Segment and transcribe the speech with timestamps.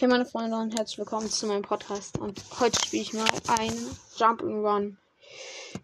[0.00, 2.16] Hey meine Freunde und herzlich willkommen zu meinem Podcast.
[2.16, 4.96] Und heute spiele ich mal einen Jump'n'Run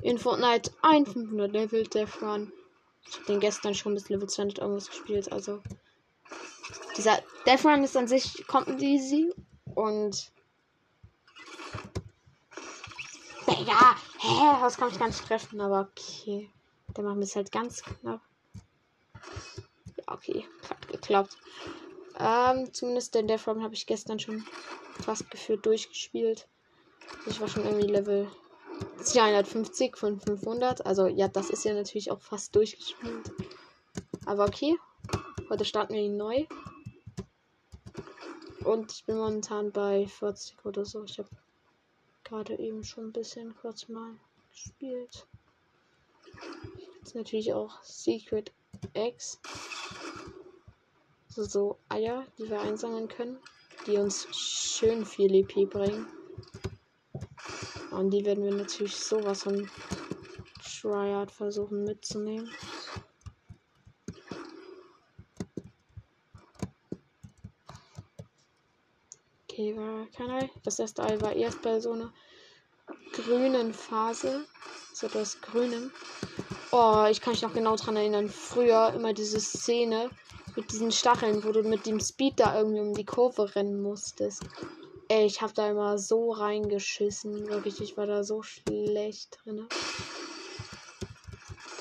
[0.00, 0.71] in Fortnite.
[0.81, 2.50] Ein 500 Level Death Run.
[3.07, 5.31] Ich habe den gestern schon bis Level 200 irgendwas gespielt.
[5.31, 5.60] Also
[6.97, 9.34] dieser Death Run ist an sich kommt easy
[9.75, 10.33] und
[13.67, 16.48] ja, hä, das kann ich gar nicht treffen, aber okay.
[16.96, 18.23] Der macht es halt ganz knapp.
[19.98, 21.37] Ja, okay, hat geklappt.
[22.19, 24.45] Ähm, zumindest den Death Run habe ich gestern schon
[25.03, 26.48] fast geführt durchgespielt.
[27.27, 28.30] Ich war schon irgendwie Level
[29.02, 30.87] 250 von 500.
[30.87, 33.33] Also ja, das ist ja natürlich auch fast durchgespielt.
[34.25, 34.75] Aber okay.
[35.48, 36.47] Heute starten wir ihn neu.
[38.64, 41.05] Und ich bin momentan bei 40 oder so.
[41.05, 41.28] Ich habe
[42.25, 44.14] gerade eben schon ein bisschen kurz mal
[44.51, 45.27] gespielt.
[46.98, 48.53] Jetzt natürlich auch Secret
[48.95, 49.39] X
[51.45, 53.39] so Eier, die wir einsammeln können,
[53.87, 56.07] die uns schön viel EP bringen.
[57.91, 59.69] Und die werden wir natürlich sowas von
[60.62, 62.51] Triad versuchen mitzunehmen.
[69.45, 70.50] Okay, war kein Ei.
[70.65, 72.12] Das erste Ei war erst bei so einer
[73.12, 74.45] grünen Phase.
[74.93, 75.91] So das Grünen.
[76.73, 78.28] Oh, ich kann mich noch genau daran erinnern.
[78.28, 80.11] Früher immer diese Szene,
[80.57, 84.43] mit diesen Stacheln, wo du mit dem Speed da irgendwie um die Kurve rennen musstest.
[85.09, 87.47] Ey, ich hab da immer so reingeschissen.
[87.47, 89.69] Wirklich, ich war da so schlecht drin.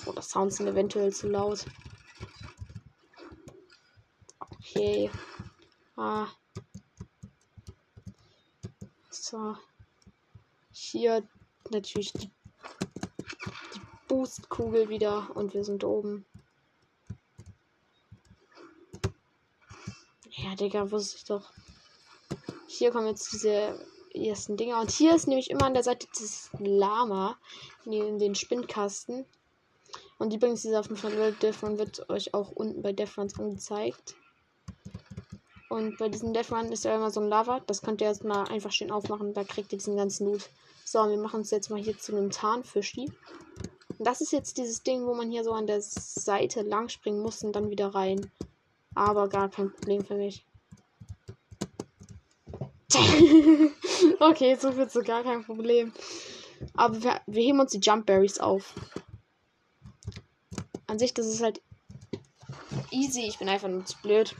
[0.05, 1.65] Oh, das Sounds sind eventuell zu laut.
[4.39, 5.09] Okay.
[5.95, 6.27] Ah.
[9.09, 9.55] So.
[10.71, 11.27] Hier
[11.71, 16.25] natürlich die, die Boostkugel wieder und wir sind oben.
[20.55, 21.51] Digga, wusste ich doch.
[22.67, 23.79] Hier kommen jetzt diese
[24.13, 24.79] ersten Dinger.
[24.81, 27.37] Und hier ist nämlich immer an der Seite dieses Lama
[27.85, 29.25] in den Spinnkasten.
[30.17, 34.15] Und übrigens, dieser auf dem Fall Defron wird euch auch unten bei Defrons angezeigt.
[35.69, 37.59] Und bei diesem Defron ist ja immer so ein Lava.
[37.67, 39.33] Das könnt ihr jetzt mal einfach schön aufmachen.
[39.33, 40.49] Da kriegt ihr diesen ganzen Loot.
[40.85, 43.11] So, wir machen es jetzt mal hier zu einem Tarnfischi.
[43.97, 47.21] Und das ist jetzt dieses Ding, wo man hier so an der Seite lang springen
[47.21, 48.31] muss und dann wieder rein.
[48.93, 50.45] Aber gar kein Problem für mich.
[54.19, 55.93] okay, so wird so gar kein Problem.
[56.73, 58.73] Aber wir, wir heben uns die Jump Berries auf.
[60.87, 61.61] An sich, das ist halt
[62.91, 63.21] easy.
[63.27, 64.35] Ich bin einfach nur zu blöd.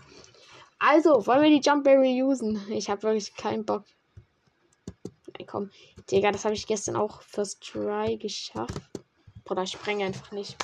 [0.80, 2.62] Also, wollen wir die Jump Berry usen?
[2.70, 3.86] Ich habe wirklich keinen Bock.
[5.38, 5.72] Nein, komm.
[6.12, 8.82] Digga, das habe ich gestern auch first try geschafft.
[9.46, 10.58] Boah, ich spreng einfach nicht.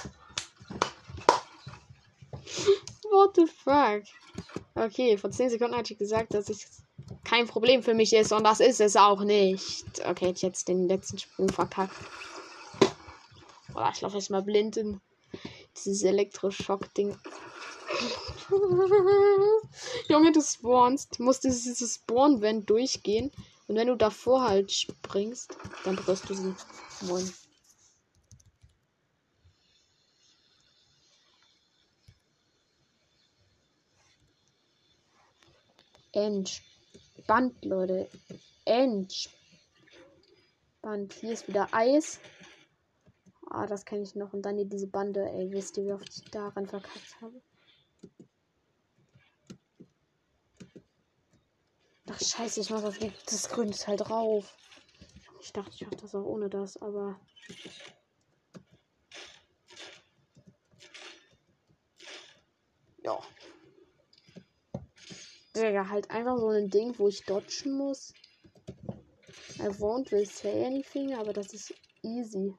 [3.11, 4.03] What the fuck?
[4.75, 6.65] Okay, vor 10 Sekunden hatte ich gesagt, dass ich
[7.31, 10.05] kein Problem für mich ist und das ist es auch nicht.
[10.05, 11.95] Okay, ich jetzt den letzten Sprung verkackt.
[13.71, 14.99] Boah, ich laufe jetzt mal blind in
[15.77, 17.17] dieses Elektroschock-Ding.
[20.09, 21.19] Junge, du spawnst.
[21.19, 23.31] Du musst dieses Spawn-Vent durchgehen.
[23.69, 25.55] Und wenn du davor halt springst,
[25.85, 26.53] dann berührst du sie.
[27.03, 27.33] Moin.
[37.21, 38.09] Entspannt, Leute.
[38.65, 39.35] Entspannt.
[41.13, 42.19] Hier ist wieder Eis.
[43.47, 44.33] Ah, das kenne ich noch.
[44.33, 45.29] Und dann hier diese Bande.
[45.29, 47.39] Ey, wisst ihr, wie oft ich daran verkackt habe?
[52.09, 54.57] Ach, scheiße, ich mach das, das grüne Teil drauf.
[55.41, 57.19] Ich dachte, ich schaffe das auch ohne das, aber.
[63.03, 63.21] Ja.
[65.55, 68.13] Digga, halt einfach so ein Ding, wo ich dodgen muss.
[69.59, 72.55] I won't will say anything, aber das ist easy.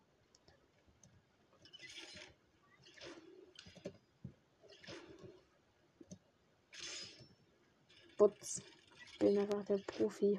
[9.13, 10.39] Ich bin einfach der Profi.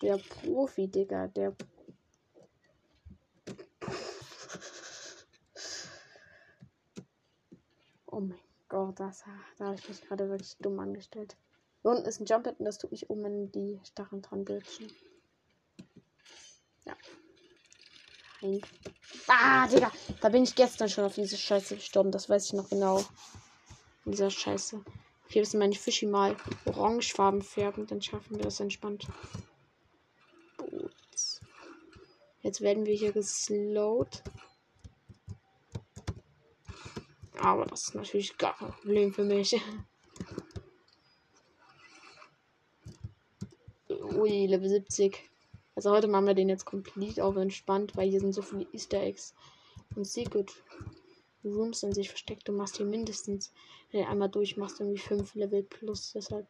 [0.00, 1.26] Der Profi, Digga.
[1.28, 1.54] Der.
[8.12, 9.24] Oh Gott, das,
[9.56, 11.36] da habe ich mich gerade wirklich dumm angestellt.
[11.82, 14.90] Hier unten ist ein Jump und das tut mich um in die Stacheln dran glitschen.
[16.84, 16.96] Ja.
[18.40, 18.60] Nein.
[19.28, 19.92] Ah, Digga.
[20.20, 22.10] Da bin ich gestern schon auf diese Scheiße gestorben.
[22.10, 23.04] Das weiß ich noch genau.
[24.04, 24.82] In dieser Scheiße.
[25.28, 27.86] Hier müssen meine Fische mal orangefarben färben.
[27.86, 29.06] Dann schaffen wir das entspannt.
[30.56, 31.40] Boots.
[32.42, 34.24] Jetzt werden wir hier geslowt.
[37.40, 39.56] Aber das ist natürlich gar kein Problem für mich.
[43.88, 45.18] Ui, Level 70.
[45.74, 49.00] Also heute machen wir den jetzt komplett auf entspannt, weil hier sind so viele Easter
[49.00, 49.34] Eggs
[49.96, 50.52] und Secret
[51.42, 52.46] Rooms in sich versteckt.
[52.46, 53.52] Du machst hier mindestens,
[53.90, 56.12] wenn du einmal durchmachst, irgendwie 5 Level plus.
[56.12, 56.46] Deshalb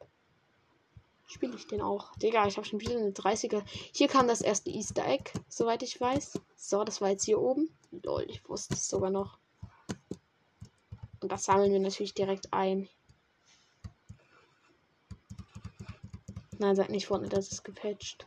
[1.27, 2.17] spiele ich den auch.
[2.17, 3.63] Digga, ich habe schon wieder eine 30er.
[3.93, 6.41] Hier kam das erste Easter Egg, soweit ich weiß.
[6.57, 7.71] So, das war jetzt hier oben.
[8.03, 9.39] Lol, ich wusste es sogar noch.
[11.31, 12.89] Das sammeln wir natürlich direkt ein.
[16.59, 18.27] Nein, seid nicht vorne, das ist gepatcht.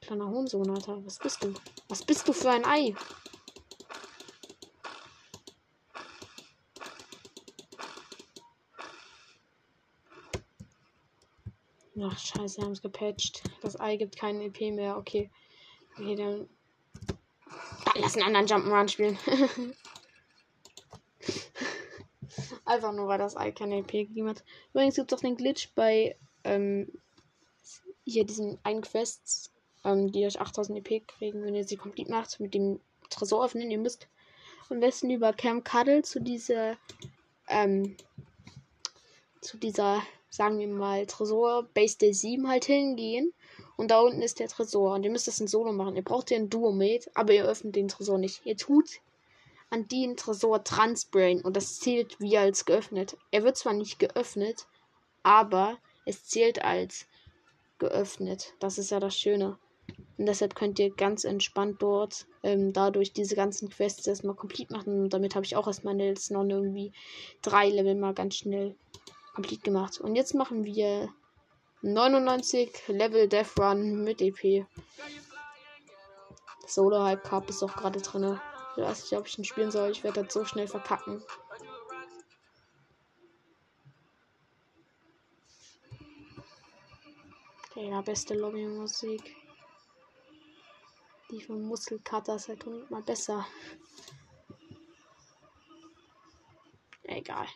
[0.00, 1.06] Kleiner Hohensohn, Alter.
[1.06, 1.54] Was bist du?
[1.88, 2.96] Was bist du für ein Ei?
[12.02, 13.44] Ach, scheiße, haben es gepatcht.
[13.62, 14.96] Das Ei gibt keinen EP mehr.
[14.98, 15.30] Okay.
[15.96, 16.48] Okay, dann.
[18.00, 19.18] Lass einen anderen Jump'n'Run spielen.
[22.64, 24.44] Einfach nur, weil das keine EP gegeben hat.
[24.72, 26.90] Übrigens gibt es auch den Glitch bei ähm,
[28.04, 29.52] hier diesen einen Quests,
[29.84, 33.70] ähm, die euch 8000 EP kriegen, wenn ihr sie komplett macht, mit dem Tresor öffnen.
[33.70, 34.08] Ihr müsst
[34.68, 36.76] am besten über Camp Cuddle zu dieser
[37.48, 37.96] ähm,
[39.40, 43.32] zu dieser, sagen wir mal, Tresor Base Day 7 halt hingehen.
[43.76, 44.94] Und da unten ist der Tresor.
[44.94, 45.96] Und ihr müsst das in Solo machen.
[45.96, 48.40] Ihr braucht ja ein Duo-Mate, aber ihr öffnet den Tresor nicht.
[48.44, 49.00] Ihr tut
[49.70, 53.16] an den Tresor transbrain und das zählt wie als geöffnet.
[53.30, 54.66] Er wird zwar nicht geöffnet,
[55.22, 57.06] aber es zählt als
[57.78, 58.54] geöffnet.
[58.60, 59.58] Das ist ja das Schöne.
[60.18, 65.02] Und deshalb könnt ihr ganz entspannt dort ähm, dadurch diese ganzen Quests erstmal komplett machen.
[65.02, 66.92] Und damit habe ich auch erstmal jetzt noch irgendwie
[67.42, 68.74] drei Level mal ganz schnell
[69.34, 70.00] komplett gemacht.
[70.00, 71.08] Und jetzt machen wir
[71.86, 74.66] 99 Level Death Run mit EP.
[76.66, 78.40] Solo Hype Cup ist auch gerade drin.
[78.76, 79.92] Ich weiß nicht, ob ich ihn spielen soll.
[79.92, 81.22] Ich werde das so schnell verkacken.
[87.76, 89.36] Ja, beste Lobbymusik.
[91.30, 93.46] Die von Muskelkater ist halt hundertmal besser.
[97.04, 97.46] Egal.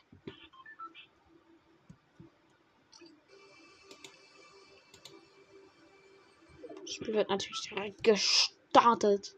[6.90, 9.37] Das Spiel wird natürlich direkt gestartet.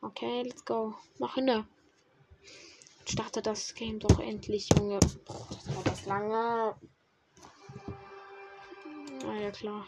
[0.00, 0.96] Okay, let's go.
[1.18, 1.64] Mach hin.
[3.04, 4.98] Starte das Game doch endlich, Junge.
[5.26, 6.76] Boah, das war das lange.
[9.22, 9.86] Na ja, klar.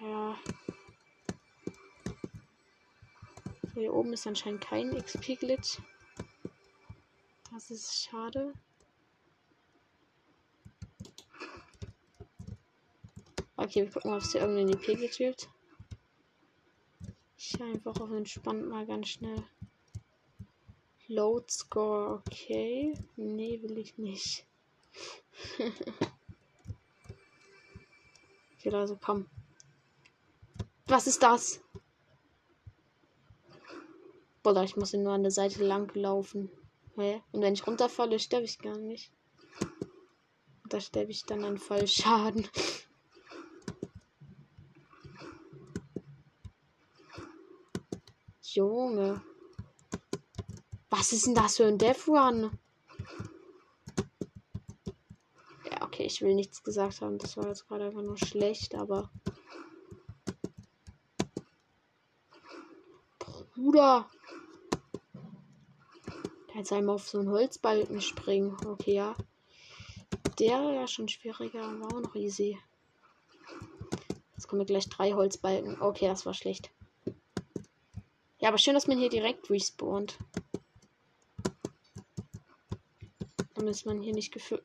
[0.00, 0.34] Ja.
[3.74, 5.78] Hier oben ist anscheinend kein XP-Glitch.
[7.52, 8.54] Das ist schade.
[13.68, 15.50] Okay, wir gucken, ob es hier irgendeinen EP-Glitch gibt.
[17.36, 19.44] Ich einfach auf entspannt mal ganz schnell.
[21.06, 22.94] Load Score, okay.
[23.16, 24.46] Nee, will ich nicht.
[28.56, 29.26] okay, also komm.
[30.86, 31.60] Was ist das?
[34.42, 36.50] Boah, ich muss nur an der Seite lang laufen.
[36.96, 37.22] Hä?
[37.32, 39.12] Und wenn ich runterfalle, sterbe ich gar nicht.
[40.70, 42.48] Da sterbe ich dann an Fallschaden.
[48.58, 49.22] Junge.
[50.90, 52.58] Was ist denn das für ein Death Run?
[55.70, 57.18] Ja, okay, ich will nichts gesagt haben.
[57.18, 59.12] Das war jetzt gerade einfach nur schlecht, aber.
[63.54, 64.10] Bruder.
[66.52, 68.56] Jetzt einmal auf so einen Holzbalken springen.
[68.66, 69.14] Okay, ja.
[70.40, 72.58] Der ja schon schwieriger, war auch noch easy.
[74.32, 75.80] Jetzt kommen gleich drei Holzbalken.
[75.80, 76.72] Okay, das war schlecht.
[78.48, 80.16] Aber schön, dass man hier direkt respawnt.
[83.52, 84.64] Damit man hier nicht gefühlt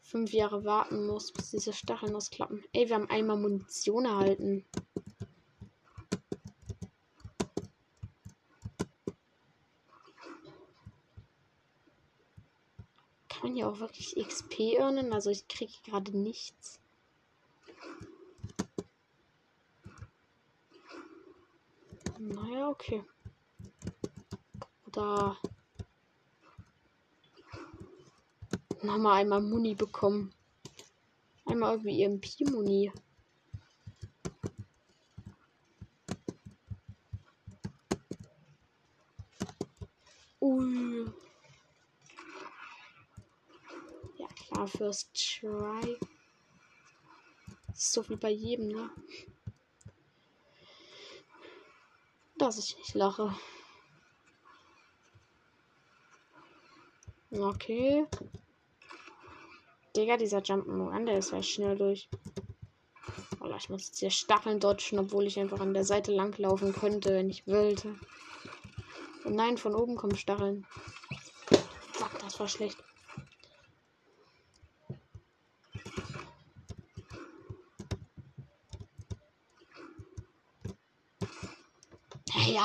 [0.00, 2.64] fünf Jahre warten muss, bis diese Stacheln ausklappen.
[2.72, 4.64] Ey, wir haben einmal Munition erhalten.
[13.28, 15.12] Kann man hier auch wirklich XP earnen?
[15.12, 16.80] Also ich kriege gerade nichts.
[22.68, 23.02] Okay.
[24.92, 25.38] Da.
[28.82, 30.34] Nochmal einmal Muni bekommen.
[31.46, 32.92] Einmal irgendwie EMP-Muni.
[40.42, 41.06] Ui.
[44.18, 45.98] Ja, klar, First Try.
[47.72, 48.90] So viel bei jedem, ne?
[52.48, 53.34] dass ich nicht lache.
[57.30, 58.06] Okay.
[59.94, 62.08] Digga, dieser Jump'n'Run, der ist ja schnell durch.
[63.40, 67.10] Oder ich muss jetzt hier Stacheln dodgen, obwohl ich einfach an der Seite langlaufen könnte,
[67.12, 67.96] wenn ich wollte.
[69.24, 70.66] Und nein, von oben kommen Stacheln.
[71.92, 72.82] Zack, das war schlecht.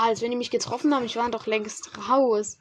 [0.10, 1.05] Als wenn die mich getroffen haben.
[1.05, 2.57] Ich war doch längst raus.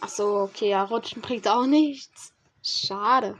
[0.00, 2.34] Ach so, okay, ja, Rutschen bringt auch nichts.
[2.62, 3.38] Schade.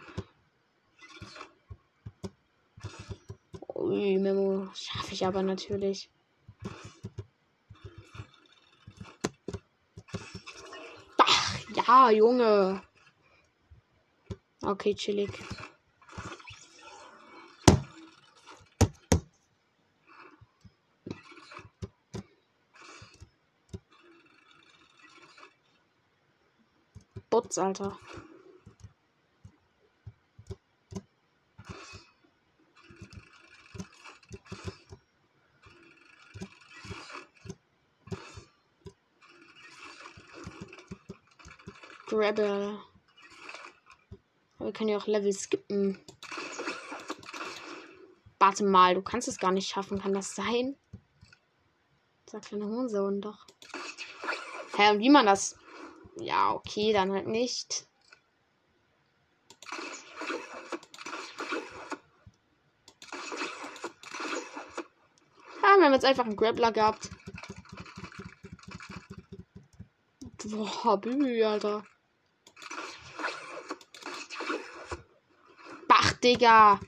[3.74, 4.68] Ui, Memo.
[4.74, 6.08] Schaffe ich aber natürlich.
[11.18, 12.82] Ach, ja, Junge.
[14.62, 15.30] Okay, chillig.
[27.52, 27.98] Butz, Alter.
[42.06, 42.82] Grabber.
[44.58, 45.98] Aber wir können ja auch Level skippen.
[48.38, 50.00] Warte mal, du kannst es gar nicht schaffen.
[50.00, 50.76] Kann das sein?
[52.26, 53.46] Sagt kleine Hohensohn doch.
[54.76, 55.56] Hä, und wie man das
[56.16, 57.86] ja, okay, dann halt nicht.
[65.62, 67.10] Ja, wir haben jetzt einfach einen Grappler gehabt.
[70.44, 71.84] Boah, Bübü, Alter.
[75.88, 76.80] Bach, Digga.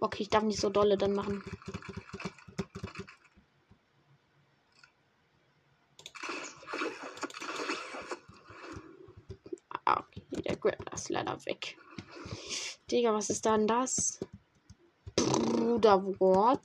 [0.00, 1.42] Okay, ich darf nicht so dolle dann machen.
[11.46, 11.76] weg.
[12.92, 14.20] Digga, was ist dann das?
[15.16, 16.60] Bruderwort.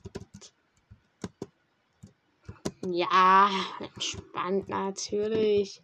[2.86, 5.82] Ja, entspannt natürlich.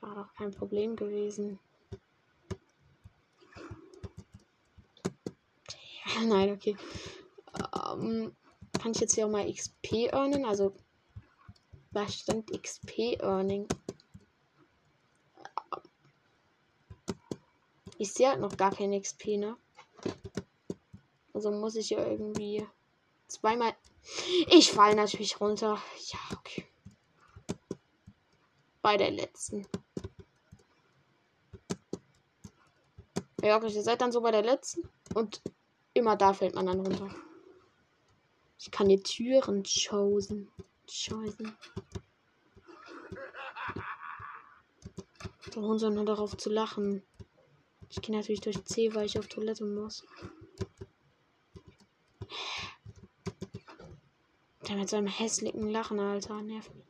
[0.00, 1.60] War doch kein Problem gewesen.
[6.16, 6.76] Ja, nein, okay.
[7.92, 8.34] Ähm,
[8.80, 10.44] kann ich jetzt hier auch mal XP earnen?
[10.44, 10.74] Also,
[11.92, 13.68] da stand XP Earning.
[17.98, 19.56] Ich sehe halt noch gar kein XP, ne?
[21.34, 22.64] Also muss ich ja irgendwie
[23.26, 23.74] zweimal.
[24.48, 25.82] Ich fall natürlich runter.
[26.06, 26.64] Ja, okay.
[28.82, 29.66] Bei der letzten.
[33.42, 34.88] Ja, okay, ihr seid dann so bei der letzten.
[35.14, 35.42] Und
[35.92, 37.12] immer da fällt man dann runter.
[38.60, 40.50] Ich kann die Türen chosen.
[40.86, 41.56] Chosen.
[45.52, 47.02] Soll nur darauf zu lachen.
[47.90, 50.04] Ich gehe natürlich durch C, weil ich auf Toilette muss.
[54.68, 56.42] Der mit seinem hässlichen Lachen, Alter.
[56.42, 56.84] Nervt mich.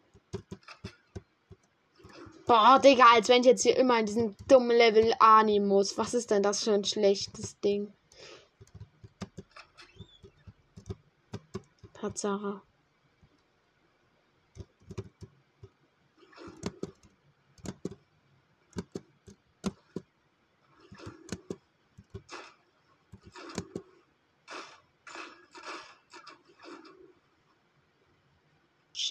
[2.47, 5.99] Boah, Digga, als wenn ich jetzt hier immer in diesem dummen Level A nehmen muss.
[5.99, 7.93] Was ist denn das für ein schlechtes Ding?
[11.93, 12.63] Tatsache.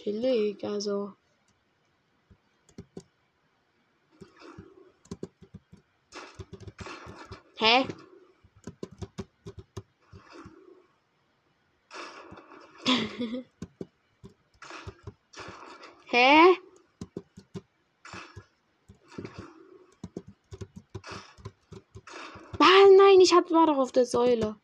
[0.07, 1.11] Chillig, also.
[7.59, 7.85] Hä?
[16.11, 16.55] Hä?
[22.59, 24.55] Ah, nein, ich hab, war doch auf der Säule.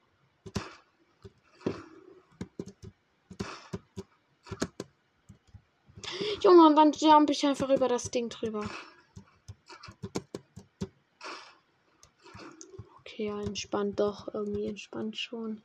[6.44, 8.68] Junge, und dann jump ich einfach über das Ding drüber.
[13.00, 14.34] Okay, ja, entspannt doch.
[14.34, 15.62] Irgendwie entspannt schon.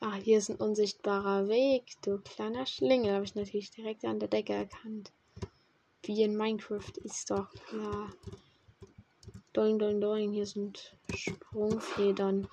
[0.00, 1.92] Ah, hier ist ein unsichtbarer Weg.
[2.02, 3.14] Du kleiner Schlingel.
[3.14, 5.12] Habe ich natürlich direkt an der Decke erkannt.
[6.02, 8.10] Wie in Minecraft ist doch klar.
[9.52, 10.32] Doing, doing, doing.
[10.32, 12.48] Hier sind Sprungfedern.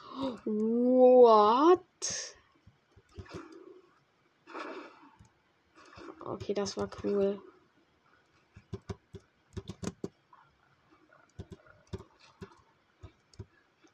[0.45, 1.79] What?
[6.25, 7.41] Okay, das war cool.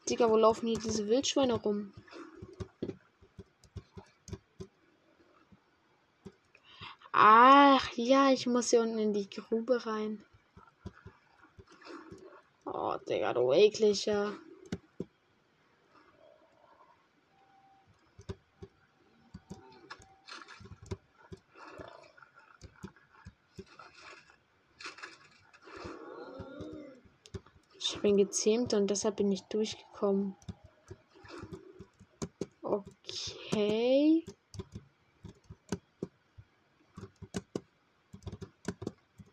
[0.07, 1.91] Digga, wo laufen hier diese Wildschweine rum?
[7.12, 10.24] Ach, ja, ich muss hier unten in die Grube rein.
[12.65, 14.33] Oh, Digga, du ekliger.
[28.09, 30.35] Ihn gezähmt und deshalb bin ich durchgekommen.
[32.63, 34.25] Okay.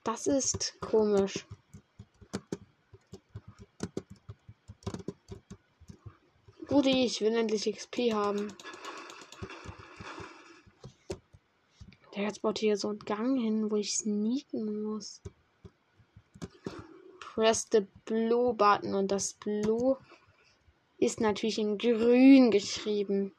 [0.04, 1.46] Das ist komisch.
[6.70, 8.52] Rudi, ich will endlich XP haben.
[12.14, 15.22] Der jetzt baut hier so einen Gang hin, wo ich sneaken muss.
[17.36, 19.98] Press the Blue Button und das Blue
[20.96, 23.34] ist natürlich in grün geschrieben.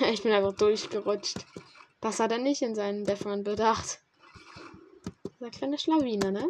[0.10, 1.44] Ich bin einfach durchgerutscht.
[2.00, 4.00] Das hat er nicht in seinen Däffern bedacht.
[5.34, 6.48] Dieser kleine Schlawiner, ne?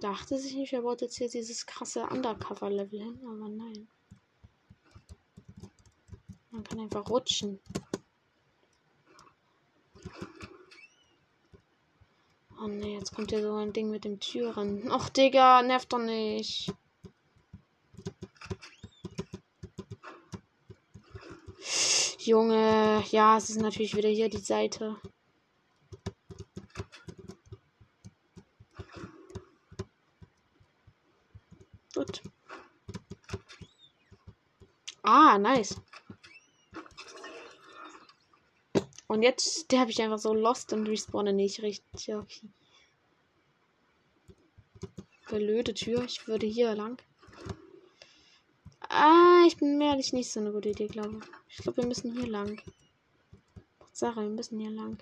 [0.00, 3.88] Dachte sich nicht, er wollte jetzt hier dieses krasse Undercover-Level hin, aber nein.
[6.52, 7.58] Man kann einfach rutschen.
[12.62, 14.92] Oh ne, jetzt kommt hier so ein Ding mit dem Türen.
[14.92, 16.72] Och, Digga, nervt doch nicht.
[22.18, 24.96] Junge, ja, es ist natürlich wieder hier die Seite.
[31.94, 32.22] Gut.
[35.02, 35.76] Ah, nice.
[39.12, 42.14] Und jetzt sterbe ich einfach so lost und respawne nicht richtig.
[42.14, 42.48] Okay.
[45.28, 46.02] Blöde Tür.
[46.04, 46.98] Ich würde hier lang.
[48.88, 51.24] Ah, ich bin ehrlich nicht so eine gute Idee, glaube ich.
[51.50, 52.58] Ich glaube, wir müssen hier lang.
[53.92, 54.96] Sache, wir müssen hier lang.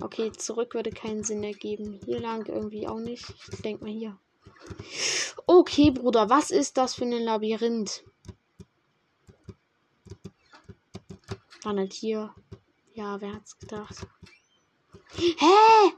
[0.00, 1.98] Okay, zurück würde keinen Sinn ergeben.
[2.04, 3.24] Hier lang irgendwie auch nicht.
[3.52, 4.16] Ich denke mal hier.
[5.48, 8.04] Okay, Bruder, was ist das für ein Labyrinth?
[11.64, 12.32] Dann halt hier.
[12.98, 14.08] Ja, wer hat's gedacht?
[15.14, 15.92] Hä?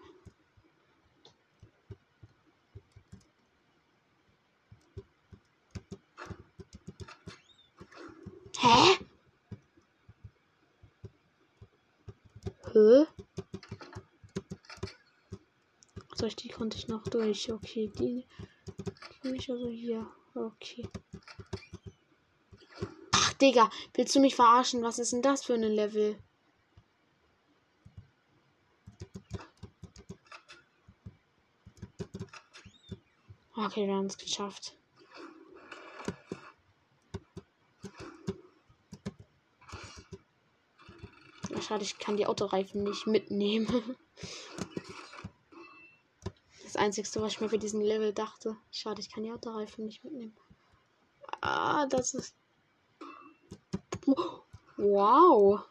[8.59, 8.99] Hä?
[12.73, 13.07] Hä?
[16.15, 17.51] Soll die konnte ich noch durch.
[17.51, 18.27] Okay, die,
[19.25, 20.07] die nicht also hier.
[20.35, 20.87] Okay.
[23.13, 24.83] Ach, Digga, willst du mich verarschen?
[24.83, 26.19] Was ist denn das für ein Level?
[33.71, 34.77] Okay, wir haben es geschafft.
[41.61, 43.97] Schade, ich kann die Autoreifen nicht mitnehmen.
[46.65, 48.57] Das Einzige, was ich mir für diesen Level dachte.
[48.71, 50.37] Schade, ich kann die Autoreifen nicht mitnehmen.
[51.41, 52.35] Ah, das ist.
[54.77, 55.65] Wow.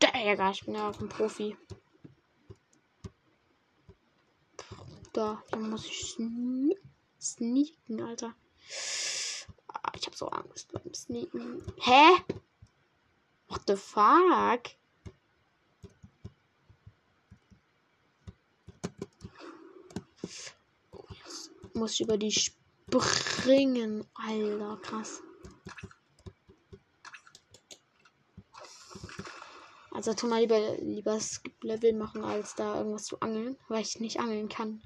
[0.00, 1.56] Digga, ich bin ja auch ein Profi.
[5.16, 6.18] Da, hier muss ich
[7.18, 8.34] sneaken, Alter
[10.16, 11.62] so Angst beim Sneaken.
[11.78, 12.24] Hä?
[13.48, 14.76] What the fuck?
[21.74, 24.06] muss ich über die springen.
[24.14, 25.22] Alter, krass.
[29.90, 34.20] Also tu mal lieber, lieber Skip-Level machen, als da irgendwas zu angeln, weil ich nicht
[34.20, 34.82] angeln kann.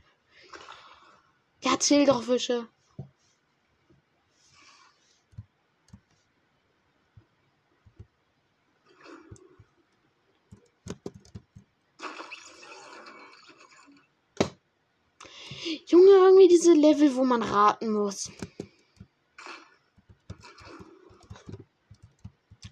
[1.81, 2.69] Ja, zähl doch Fische.
[15.87, 18.31] Junge, irgendwie diese Level, wo man raten muss.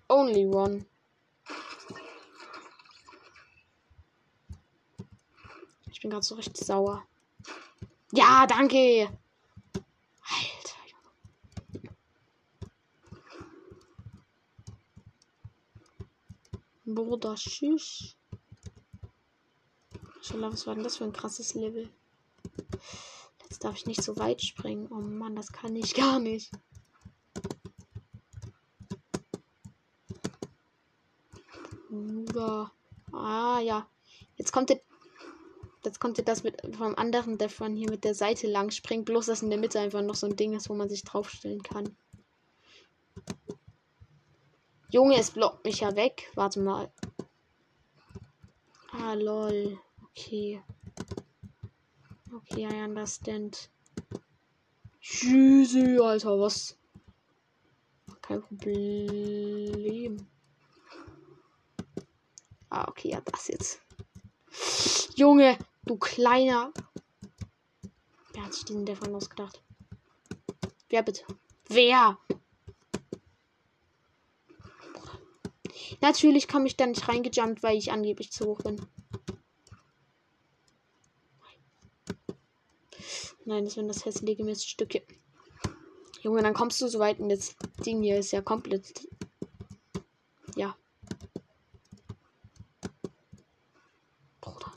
[0.09, 0.85] Only one.
[5.91, 7.07] Ich bin gerade so richtig sauer.
[8.13, 9.09] Ja, danke.
[10.23, 10.79] Alter.
[16.87, 18.17] Bruder, tschüss.
[20.35, 21.91] Was war denn das für ein krasses Level?
[23.43, 24.89] Jetzt darf ich nicht so weit springen.
[24.91, 26.51] Oh Mann, das kann ich gar nicht.
[31.91, 32.73] Bruder.
[33.13, 33.89] Ah, ja.
[34.37, 34.81] Jetzt kommt der.
[35.89, 39.07] Jetzt kommt das mit vom anderen der von hier mit der Seite lang springt.
[39.07, 41.63] Bloß, dass in der Mitte einfach noch so ein Ding ist, wo man sich draufstellen
[41.63, 41.97] kann.
[44.91, 46.31] Junge, es blockt mich ja weg.
[46.35, 46.93] Warte mal.
[48.93, 49.79] Ah, lol.
[50.11, 50.63] Okay.
[52.35, 53.71] Okay, I understand.
[55.01, 56.77] Tschüss, Alter, was?
[58.21, 60.27] Kein Problem.
[62.69, 63.81] Ah, okay, ja, das jetzt.
[65.17, 66.73] Junge, du kleiner.
[68.33, 69.63] Wer hat sich diesen davon ausgedacht?
[70.89, 71.23] Wer bitte?
[71.69, 72.19] Wer?
[76.01, 78.81] Natürlich kam ich da nicht reingejumpt, weil ich angeblich zu hoch bin.
[83.45, 85.03] Nein, das sind das hässliche Miststücke.
[86.21, 89.09] Junge, dann kommst du so weit und das Ding hier ist ja komplett.
[90.55, 90.77] Ja.
[94.41, 94.73] Bruder.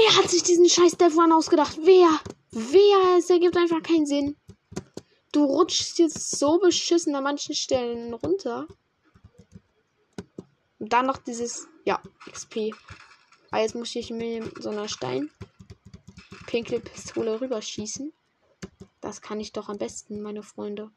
[0.00, 1.76] Wer hat sich diesen scheiß Devon ausgedacht?
[1.82, 2.20] Wer?
[2.52, 3.18] Wer?
[3.18, 4.36] Es ergibt einfach keinen Sinn.
[5.32, 8.68] Du rutschst jetzt so beschissen an manchen Stellen runter.
[10.78, 12.72] Und dann noch dieses, ja, XP.
[13.50, 15.30] Ah, jetzt muss ich mit so einer Stein
[16.46, 18.12] Pinkelpistole rüberschießen.
[19.00, 20.92] Das kann ich doch am besten, meine Freunde.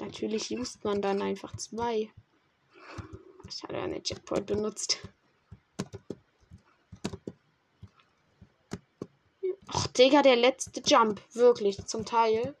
[0.00, 2.10] Natürlich used man dann einfach zwei.
[3.48, 4.98] Ich hatte eine Checkpoint benutzt.
[9.66, 11.20] Ach, Digga, der letzte Jump.
[11.34, 12.54] Wirklich, zum Teil.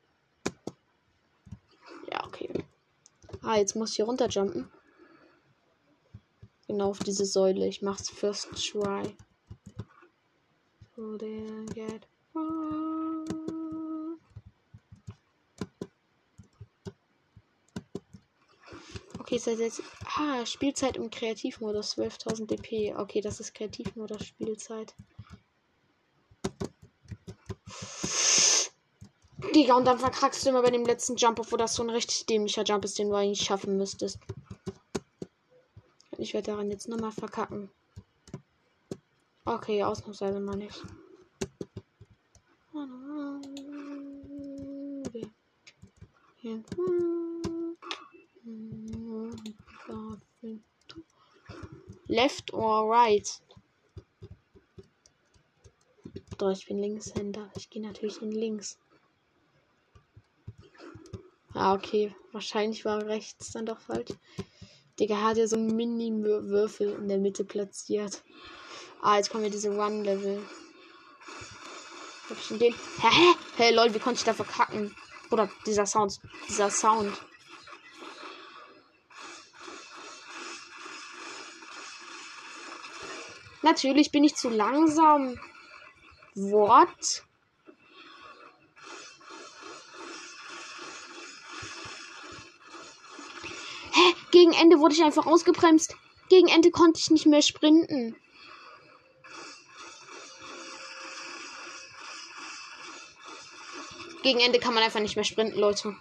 [2.10, 2.64] Ja, okay.
[3.42, 4.70] Ah, jetzt muss ich hier runterjumpen.
[6.66, 7.66] Genau auf diese Säule.
[7.66, 9.16] Ich mach's first try.
[19.28, 19.82] Okay, ist das jetzt.
[20.16, 22.94] Ah, Spielzeit im Kreativmodus 12.000 dp.
[22.96, 24.94] Okay, das ist Kreativmodus Spielzeit.
[29.54, 32.24] Digga, und dann verkrackst du immer bei dem letzten Jump, obwohl das so ein richtig
[32.24, 34.18] dämlicher Jump ist, den du eigentlich schaffen müsstest.
[36.16, 37.68] Ich werde daran jetzt nochmal verkacken.
[39.44, 40.82] Okay, ausnahmsweise mal nicht.
[52.08, 53.28] Left or right?
[56.38, 57.50] Doch, ich bin Linkshänder.
[57.56, 58.78] Ich gehe natürlich in links.
[61.52, 62.14] Ah, okay.
[62.32, 64.12] Wahrscheinlich war rechts dann doch falsch.
[64.98, 68.22] Digga, hat ja so einen Mini-Würfel in der Mitte platziert.
[69.02, 70.42] Ah, jetzt kommen wir diese Run-Level.
[72.28, 72.72] Hab ich schon den?
[72.72, 73.08] Hä?
[73.10, 73.34] Hä?
[73.56, 74.94] Hey, lol, wie konnte ich da verkacken?
[75.30, 76.20] Oder dieser Sound.
[76.48, 77.12] Dieser Sound.
[83.68, 85.38] Natürlich bin ich zu langsam.
[86.34, 87.22] What?
[93.92, 94.14] Hä?
[94.30, 95.94] Gegen Ende wurde ich einfach ausgebremst.
[96.30, 98.16] Gegen Ende konnte ich nicht mehr sprinten.
[104.22, 105.94] Gegen Ende kann man einfach nicht mehr sprinten, Leute.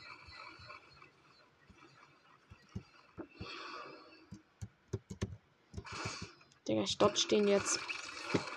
[6.67, 7.80] Digga, ich dodge den jetzt.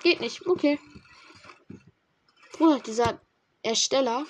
[0.02, 0.46] Geht nicht.
[0.46, 0.80] Okay.
[2.52, 3.20] Bruder, dieser
[3.62, 4.26] Ersteller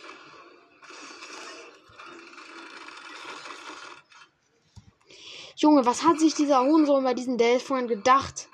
[5.60, 8.48] Junge, was hat sich dieser Hohensohn bei diesen Delphine gedacht?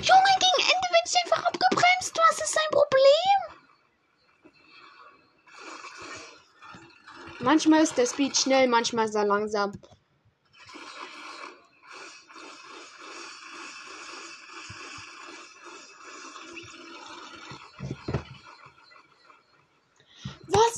[0.00, 2.18] Junge, gegen Ende wird ich einfach abgebremst.
[2.30, 3.38] Was ist sein Problem?
[7.58, 9.72] Manchmal ist der Speed schnell, manchmal ist er langsam.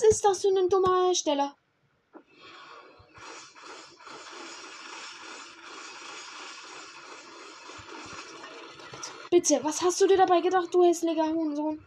[0.09, 1.55] ist das für ein dummer Hersteller?
[9.31, 11.85] Bitte, was hast du dir dabei gedacht, du hässlicher Hurensohn?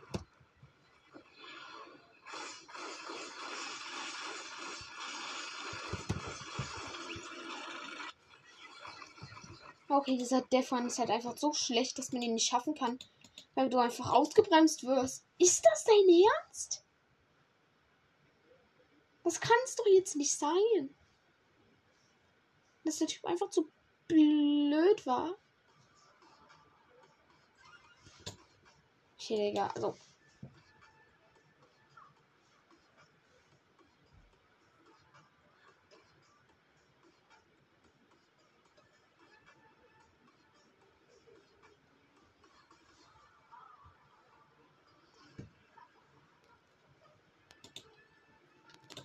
[10.04, 13.00] Okay, dieser Defan ist halt einfach so schlecht, dass man ihn nicht schaffen kann,
[13.56, 15.24] weil du einfach ausgebremst wirst.
[15.38, 16.84] Ist das dein Ernst?
[19.24, 20.94] Das kann es doch jetzt nicht sein.
[22.84, 23.72] Dass der Typ einfach zu
[24.10, 25.38] blöd war.
[29.18, 29.96] Okay, Digga, also.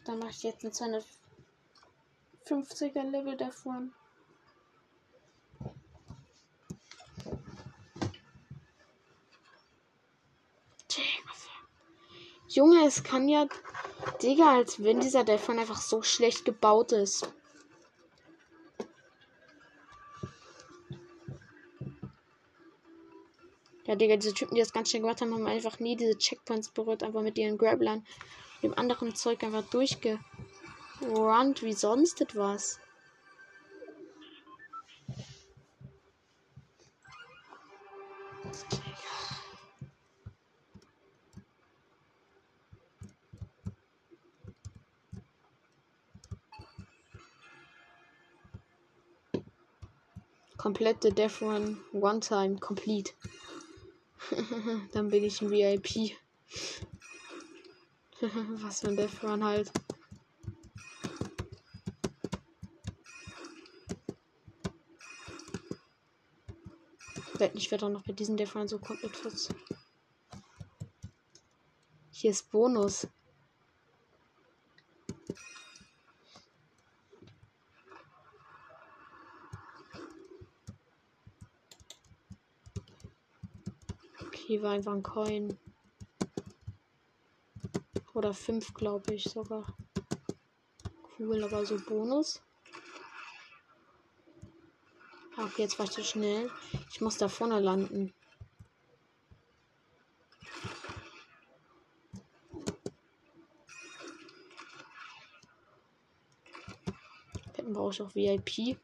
[0.09, 0.73] Dann mache ich jetzt ein
[2.47, 3.93] 250er Level davon.
[12.49, 13.47] Junge, es kann ja.
[14.23, 17.31] Digga, als wenn dieser Delfin einfach so schlecht gebaut ist.
[23.85, 26.71] Ja, Digga, diese Typen, die das ganz schnell gemacht haben, haben einfach nie diese Checkpoints
[26.71, 28.07] berührt, einfach mit ihren Grablern,
[28.63, 32.81] dem anderen Zeug einfach durchgerannt wie sonst etwas.
[50.69, 53.13] komplette Death Run One Time Complete.
[54.93, 56.15] Dann bin ich ein VIP.
[58.63, 59.71] Was für ein Death Run halt.
[67.55, 69.49] Ich werde auch noch bei diesem Death Run so komplett kurz.
[72.11, 73.07] Hier ist Bonus.
[84.49, 85.57] Hier war einfach ein Coin.
[88.19, 89.65] Oder fünf, glaube ich sogar.
[91.17, 92.43] Cool, aber so Bonus.
[95.37, 96.51] Ah, okay, jetzt war ich zu schnell.
[96.91, 98.13] Ich muss da vorne landen.
[107.73, 108.79] Brauche ich auch VIP,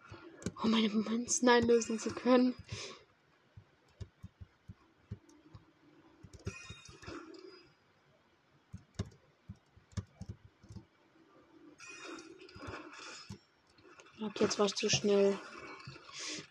[0.63, 2.55] um meine Münzen einlösen zu können.
[14.55, 15.37] Jetzt war zu schnell.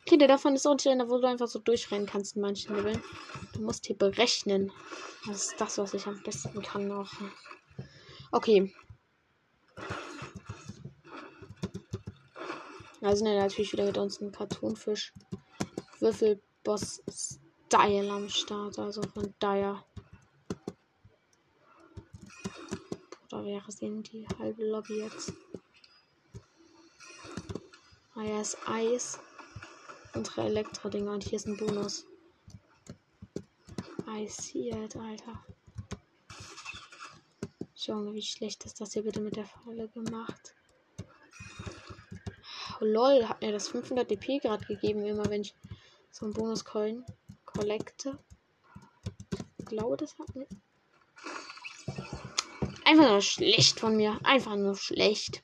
[0.02, 2.76] Okay, der davon ist auch nicht einer, wo du einfach so durchrennen kannst in manchen
[2.76, 3.02] Leveln.
[3.54, 4.72] Du musst hier berechnen.
[5.26, 7.10] Das ist das, was ich am besten kann auch.
[8.32, 8.74] Okay.
[13.02, 15.14] Sind ja natürlich wieder mit uns ein Cartoonfisch.
[16.00, 19.84] Würfelboss Style am Start, also von daher.
[23.32, 25.34] Oder wäre in die halbe Lobby jetzt?
[28.16, 29.20] Ah ja, ist Eis.
[30.14, 31.14] Unsere Elektro-Dinger.
[31.14, 32.06] Und hier ist ein Bonus.
[34.06, 35.44] Eis hier, Alter.
[37.76, 40.56] Junge, wie schlecht ist das hier bitte mit der Falle gemacht.
[42.80, 45.56] Oh, lol, hat mir das 500 DP gerade gegeben, immer wenn ich
[46.12, 47.04] so einen Bonus-Coin
[47.46, 48.20] collecte.
[49.58, 50.48] Ich glaube, das hat mir.
[52.86, 54.20] Einfach nur schlecht von mir.
[54.24, 55.44] Einfach nur schlecht.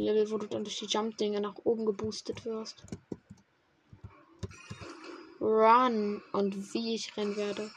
[0.00, 2.82] Level, wo du dann durch die Jump-Dinge nach oben geboostet wirst.
[5.40, 6.22] Run.
[6.32, 7.70] Und wie ich rennen werde.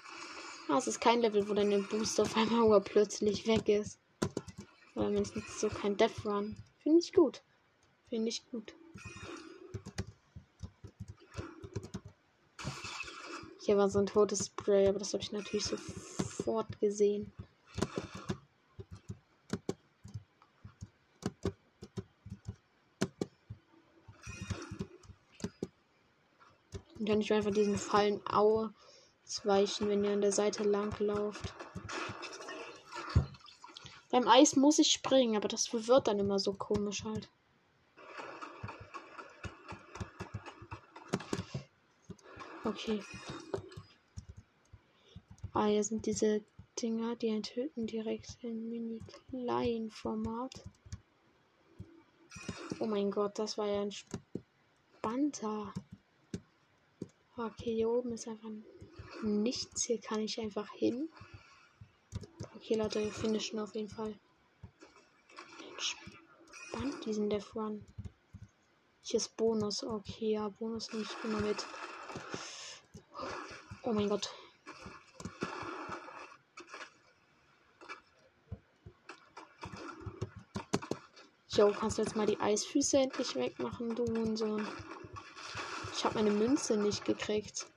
[0.67, 3.99] Ah, es ist kein Level, wo deine Boost auf einmal plötzlich weg ist.
[4.95, 6.55] Oder mindestens so kein Death Run.
[6.79, 7.41] Finde ich gut.
[8.09, 8.73] Finde ich gut.
[13.63, 17.31] Hier war so ein totes Spray, aber das habe ich natürlich sofort gesehen.
[27.11, 31.53] Kann ich einfach diesen Fallen ausweichen, wenn ihr an der Seite lang lauft.
[34.09, 37.29] Beim Eis muss ich springen, aber das verwirrt dann immer so komisch halt.
[42.63, 43.03] Okay.
[45.51, 46.45] Ah, hier sind diese
[46.81, 50.63] Dinger, die enthüllten direkt in mini-klein-Format.
[52.79, 53.91] Oh mein Gott, das war ja ein
[55.01, 55.73] entspannter.
[57.43, 58.51] Okay, hier oben ist einfach
[59.23, 59.85] nichts.
[59.85, 61.09] Hier kann ich einfach hin.
[62.55, 64.13] Okay, Leute, wir finishen auf jeden Fall.
[65.71, 67.83] Entspannt diesen Death Run.
[69.01, 69.83] Hier ist Bonus.
[69.83, 71.65] Okay, ja, Bonus ich immer mit.
[73.81, 74.29] Oh mein Gott.
[81.49, 84.67] Jo, kannst du jetzt mal die Eisfüße endlich wegmachen, du Hurensohn.
[86.01, 87.67] Ich habe meine Münze nicht gekriegt.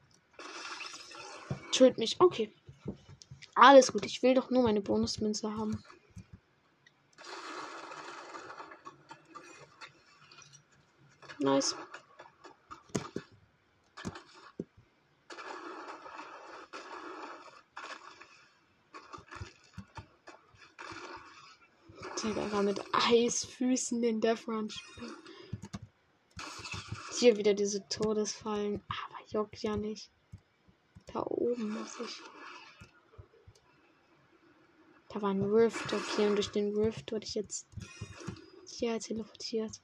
[1.73, 2.19] Töt mich.
[2.19, 2.51] Okay.
[3.55, 4.07] Alles gut.
[4.07, 5.85] Ich will doch nur meine Bonusmünze haben.
[11.39, 11.77] Nice.
[22.23, 25.24] Digga, einfach mit Eisfüßen den Death Run spielen.
[27.25, 28.83] Hier wieder diese Todesfallen.
[28.87, 30.11] Aber juckt ja nicht.
[31.07, 32.21] Da oben muss ich.
[35.09, 35.91] Da war ein Rift.
[35.91, 37.67] Okay, und durch den Rift wurde ich jetzt
[38.67, 39.81] hier teleportiert.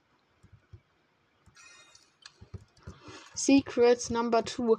[3.33, 4.63] Secret Number 2.
[4.65, 4.75] 34.000!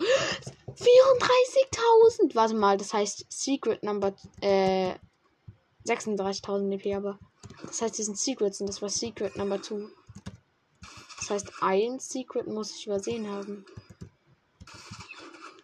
[2.35, 4.93] Warte mal, das heißt Secret Number äh,
[5.87, 7.17] 36.000 EP, aber
[7.63, 9.87] das heißt, die sind Secrets und das war Secret Number 2.
[11.31, 13.65] Heißt, ein Secret muss ich übersehen haben.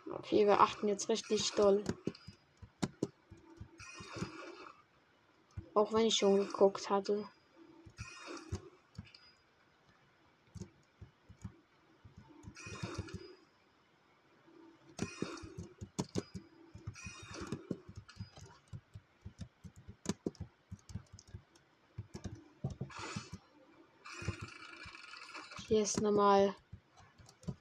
[0.09, 1.83] Okay, wir achten jetzt richtig doll.
[5.73, 7.27] Auch wenn ich schon geguckt hatte.
[25.77, 26.55] Hier ist nochmal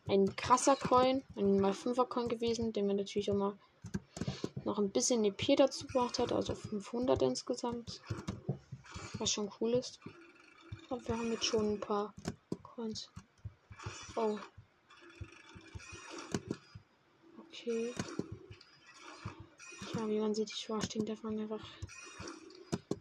[0.08, 3.58] ein krasser Coin, ein mal 5er Coin gewesen, den man natürlich auch mal
[4.64, 8.00] noch ein bisschen EP dazu gebracht hat, also 500 insgesamt.
[9.18, 10.00] Was schon cool ist.
[10.88, 12.14] Aber wir haben jetzt schon ein paar
[12.62, 13.10] Coins.
[14.16, 14.38] Oh.
[17.38, 17.92] Okay.
[19.94, 21.60] Ja, wie man sieht, ich war stehen davon einfach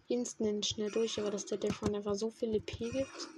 [0.09, 3.29] instant schnell durch, aber dass der davon einfach so viel EP gibt.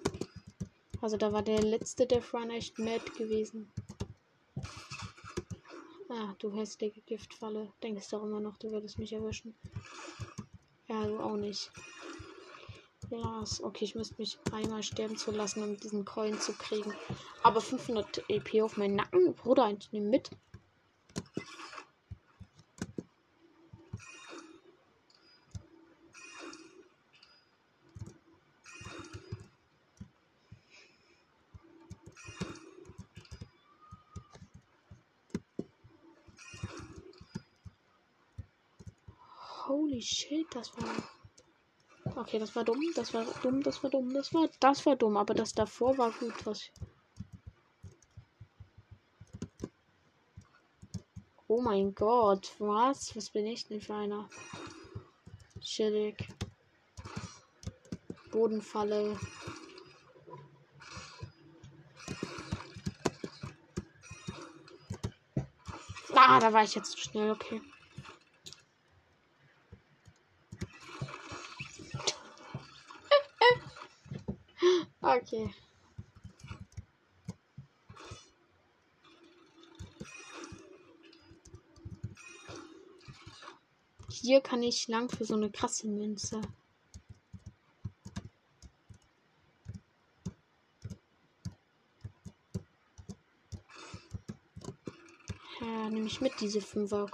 [1.07, 3.71] Also da war der letzte Death Run echt mad gewesen.
[6.09, 7.71] Ah, du hässliche Giftfalle.
[7.81, 9.55] Denkst doch immer noch, du würdest mich erwischen.
[10.89, 11.71] Ja, du auch nicht.
[13.07, 13.63] Glas.
[13.63, 16.93] Okay, ich müsste mich einmal sterben zu lassen, um diesen Coin zu kriegen.
[17.41, 19.33] Aber 500 EP auf meinen Nacken.
[19.33, 20.29] Bruder, ich nehme mit.
[39.67, 40.95] Holy shit, das war.
[42.15, 45.17] Okay, das war dumm, das war dumm, das war dumm, das war, das war dumm,
[45.17, 46.71] aber das davor war gut, was.
[51.47, 53.15] Oh mein Gott, was?
[53.15, 54.29] Was bin ich denn für einer?
[55.61, 56.27] Chillig.
[58.31, 59.17] Bodenfalle.
[66.13, 67.61] Ah, da war ich jetzt zu schnell, okay.
[75.07, 75.49] Okay.
[84.09, 86.41] Hier kann ich lang für so eine krasse Münze.
[95.61, 97.09] Ja, nehme ich mit diese 5er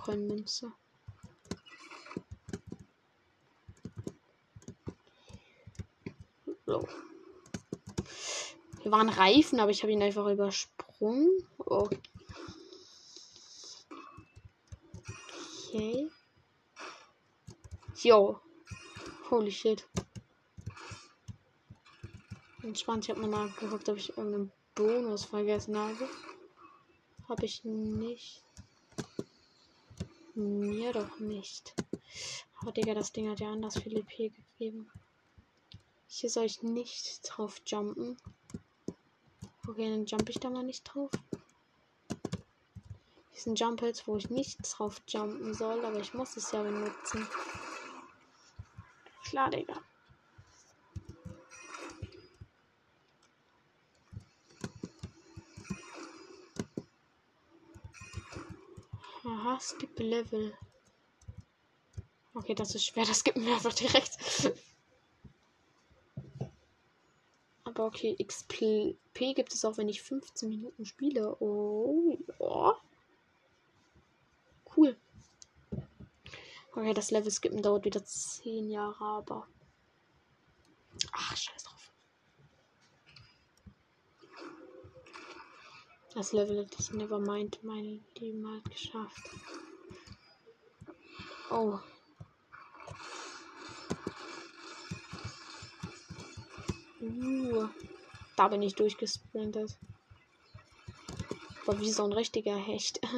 [8.93, 11.27] waren Reifen, aber ich habe ihn einfach übersprungen.
[11.57, 11.97] Okay.
[15.67, 16.07] Okay.
[18.03, 18.39] Yo.
[19.31, 19.87] Holy shit.
[22.61, 26.07] Entspannt, ich habe nochmal geguckt, ob ich irgendeinen Bonus vergessen habe.
[27.27, 28.43] Habe ich nicht.
[30.35, 31.73] Mir doch nicht.
[32.61, 34.91] Aber Digga, das Ding hat ja anders viel EP gegeben.
[36.07, 38.17] Hier soll ich nicht drauf jumpen.
[39.65, 41.09] Okay, dann jump ich da mal nicht drauf.
[43.31, 46.61] Hier sind Jump Hills, wo ich nicht drauf jumpen soll, aber ich muss es ja
[46.61, 47.27] benutzen.
[49.23, 49.81] Klar, Digga.
[59.25, 60.55] Aha, skip Level.
[62.35, 64.17] Okay, das ist schwer, das gibt mir einfach direkt.
[67.63, 68.95] Aber okay, XP
[69.35, 71.35] gibt es auch, wenn ich 15 Minuten spiele.
[71.39, 72.77] Oh, ja.
[74.75, 74.97] Cool.
[76.75, 79.47] Okay, das Level skippen dauert wieder 10 Jahre, aber.
[81.11, 81.91] Ach, scheiß drauf.
[86.15, 89.29] Das Level hätte ich Nevermind meine Idee mal geschafft.
[91.49, 91.79] Oh.
[97.03, 97.67] Uh,
[98.37, 99.77] da bin ich durchgesprintet.
[101.65, 103.01] War wie so ein richtiger Hecht.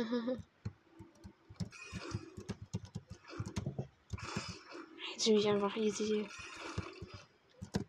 [5.13, 6.27] Jetzt bin ich einfach easy.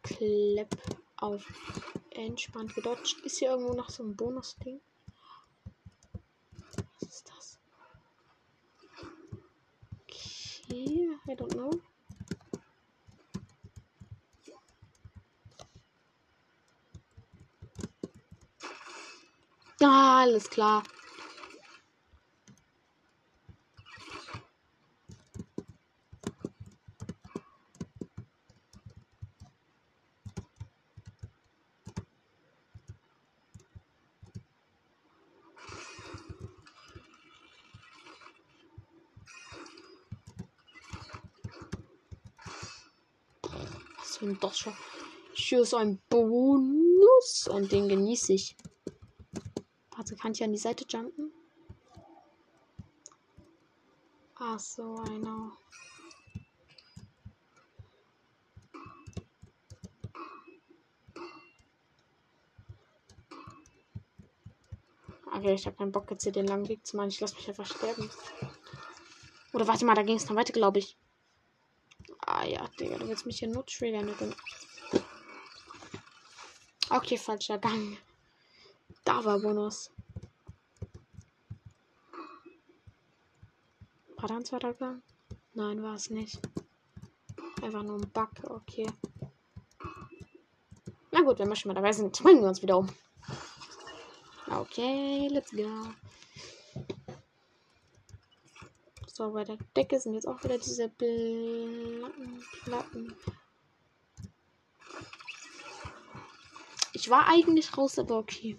[0.02, 0.76] Klepp
[1.16, 1.46] auf
[2.10, 3.20] entspannt gedodged.
[3.24, 4.80] Ist hier irgendwo noch so ein Bonus-Ding?
[7.00, 7.58] Was ist das?
[10.02, 11.70] Okay, I don't know.
[19.78, 20.82] Ah, alles klar.
[44.18, 44.74] Für ein Dodger.
[45.34, 48.56] Hier ist ein Bonus und den genieße ich.
[50.26, 51.30] Kann ich an die Seite jumpen?
[54.34, 55.52] Ach so, I know.
[65.26, 67.10] Okay, ich habe keinen Bock jetzt hier den langen Weg zu machen.
[67.10, 68.10] Ich lasse mich einfach sterben.
[69.52, 70.96] Oder warte mal, da ging es noch weiter, glaube ich.
[72.26, 74.12] Ah ja, Digga, du willst mich hier nur triggern.
[76.90, 77.96] Okay, falscher Gang.
[79.04, 79.92] Da war Bonus.
[84.26, 85.02] Gang?
[85.54, 86.38] Nein, war es nicht.
[87.62, 88.86] Einfach nur ein Bug, okay.
[91.12, 92.88] Na gut, wenn wir schon mal dabei sind, bringen wir uns wieder um.
[94.48, 95.66] Okay, let's go.
[99.12, 102.42] So, bei der Decke sind jetzt auch wieder diese Platten.
[102.64, 103.16] Platten.
[106.92, 108.58] Ich war eigentlich raus, aber okay.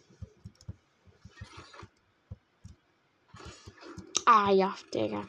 [4.26, 5.28] Ah ja, Digga.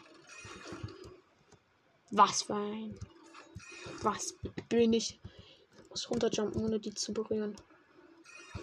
[2.10, 2.98] Was für ein.
[4.02, 4.34] Was
[4.68, 5.20] bin ich?
[5.76, 7.56] ich muss runterjumpen, ohne die zu berühren.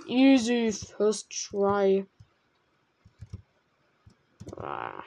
[0.07, 2.05] Easy first try.
[4.57, 5.03] Ah.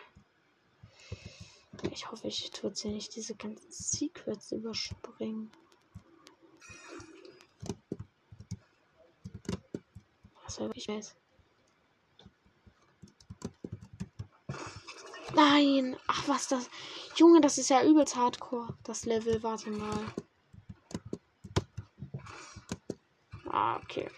[1.93, 5.51] Ich hoffe, ich tue jetzt nicht diese ganzen Secrets überspringen.
[10.45, 11.17] Was wäre wirklich weiß.
[15.39, 15.97] Nein!
[16.09, 16.69] Ach, was das?
[17.15, 18.75] Junge, das ist ja übelst hardcore.
[18.83, 20.13] Das Level, warte mal.
[23.49, 24.11] Ah, okay.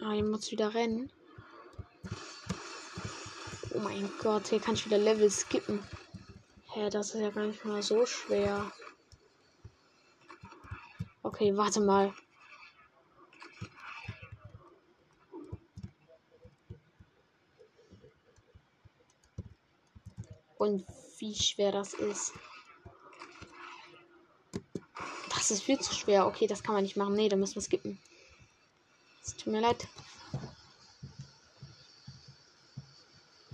[0.00, 1.10] Ah, ich muss wieder rennen.
[3.74, 5.82] Oh mein Gott, hier kann ich wieder Level skippen.
[6.72, 8.70] Hä, das ist ja gar nicht mal so schwer.
[11.24, 12.14] Okay, warte mal.
[20.58, 20.84] Und
[21.18, 22.32] wie schwer das ist.
[25.30, 26.26] Das ist viel zu schwer.
[26.26, 27.14] Okay, das kann man nicht machen.
[27.14, 27.98] Nee, da müssen wir skippen.
[29.24, 29.86] Es tut mir leid.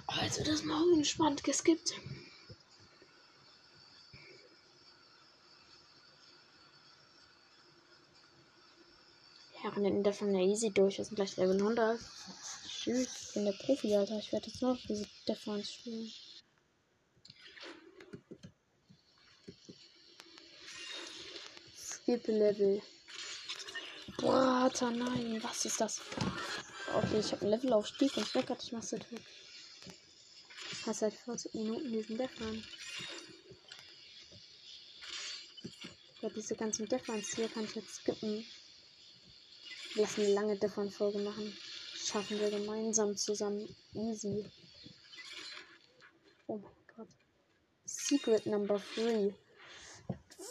[0.06, 1.94] Also das mal unentspannt geskippt.
[9.62, 10.98] Ja, rennen davon ja easy durch.
[10.98, 11.98] Wir sind gleich Level 100.
[12.68, 14.18] Tschüss, ich bin der Profi, Alter.
[14.18, 16.12] Ich werde jetzt noch diese Defense spielen.
[21.76, 22.82] Skip Level.
[24.18, 26.00] Boah, nein, was ist das?
[26.94, 29.22] Okay, ich habe ein Levelaufstieg und Schreck ich mach's halt weg.
[30.86, 32.62] Hast seit 40 Minuten diesen Defan.
[36.20, 38.46] Ja, diese ganzen Defans hier kann ich jetzt skippen.
[39.96, 41.56] Lass eine lange Defan-Folge machen.
[41.94, 43.74] Schaffen wir gemeinsam zusammen.
[43.94, 44.44] Easy.
[46.46, 47.08] Oh mein Gott.
[47.84, 49.34] Secret Number 3.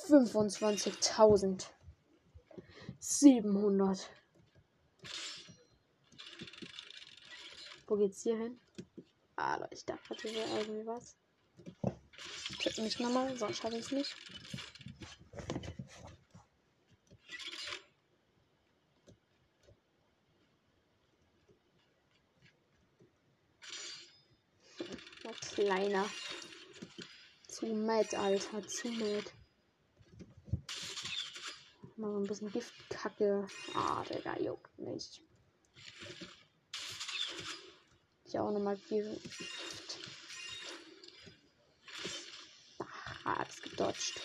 [0.08, 1.66] 25.000.
[2.99, 4.10] 700.
[7.88, 8.60] Wo geht's hier hin?
[9.36, 11.18] Ah, Leute, ich dachte, hier wäre irgendwie was.
[12.66, 14.16] Ich mich nochmal, sonst schaffe ich es nicht.
[25.56, 26.10] Kleiner.
[27.47, 28.68] Zu mad, Alter.
[28.68, 29.32] Zu mad.
[32.04, 33.47] Mal so ein bisschen Giftkacke.
[33.76, 35.22] Ah, Digga, juckt nicht.
[38.26, 39.99] ich auch nochmal Gift.
[43.24, 44.20] Ah, das gedodged.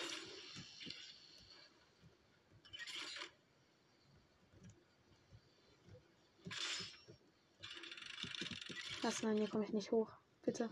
[9.01, 10.11] Was, nein, hier komme ich nicht hoch.
[10.41, 10.69] Bitte.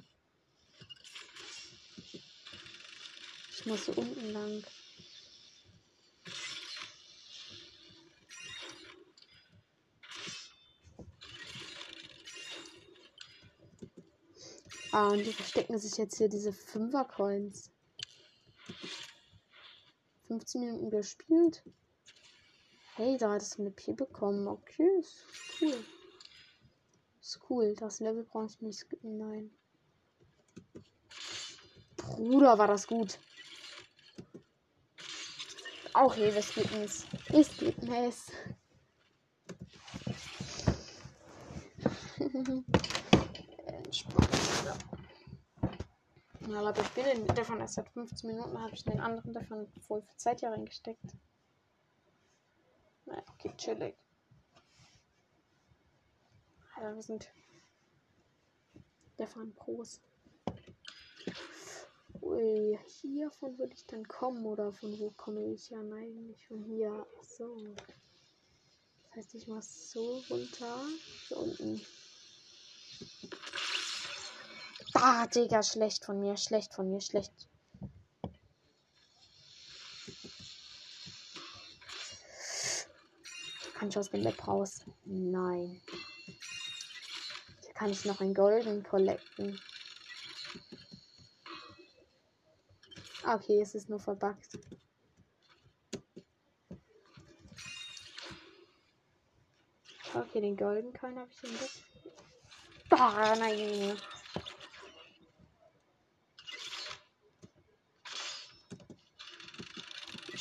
[3.53, 4.61] Ich muss so unten lang.
[14.97, 17.69] Ah, und die verstecken sich jetzt hier diese Fünfer-Coins.
[20.27, 21.63] 15 Minuten gespielt.
[22.95, 24.47] Hey, da hattest du eine P bekommen.
[24.47, 25.23] Okay, ist
[25.61, 25.85] cool.
[27.21, 27.75] Ist cool.
[27.75, 28.87] Das Level brauchst du nicht.
[29.03, 29.51] Nein.
[31.97, 33.19] Bruder, war das gut.
[35.93, 37.05] Okay, wir skippen es.
[37.29, 38.31] Wir skippen es.
[43.67, 44.26] Entspannt.
[46.47, 49.67] Ja, Leute, ich bin in davon erst seit 15 Minuten, habe ich den anderen davon
[49.85, 51.13] voll viel Zeit hier reingesteckt.
[53.05, 53.95] Naja, okay, chillig.
[56.79, 57.29] Ja, wir sind
[59.17, 59.99] davon Pros.
[62.21, 66.45] Ui, hiervon würde ich dann kommen oder von wo komme ich ja eigentlich?
[66.47, 67.05] Von hier.
[67.21, 67.57] So.
[69.03, 70.79] Das heißt, ich mache so runter.
[71.27, 71.81] Hier unten.
[74.99, 77.31] Ah, Digga, schlecht von mir, schlecht von mir, schlecht.
[83.75, 84.81] Kann ich aus dem Map raus?
[85.05, 85.79] Nein.
[87.61, 89.61] Hier kann ich noch ein Golden collecten.
[93.23, 94.57] Okay, es ist nur verbuggt.
[100.15, 101.83] Okay, den Golden Coin habe ich entdeckt.
[102.89, 103.95] Ah, nein.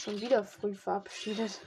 [0.07, 1.61] Schon wieder früh verabschiedet.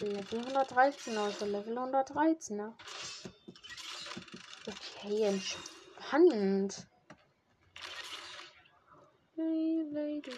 [0.00, 2.76] Level 113, also Level 113, ne?
[4.66, 6.86] Okay, entspannt.
[9.34, 10.32] Hey, Lady.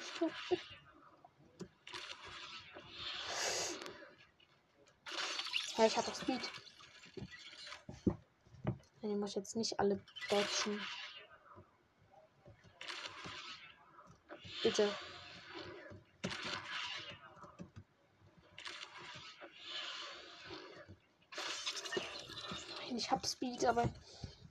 [5.76, 6.48] Ja, ich habe Speed.
[9.02, 9.98] Ich muss jetzt nicht alle
[10.28, 10.80] dodgen.
[14.62, 14.90] Bitte.
[22.94, 23.84] Ich hab Speed, aber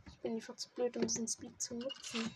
[0.08, 2.34] ich bin einfach zu blöd, um diesen Speed zu nutzen.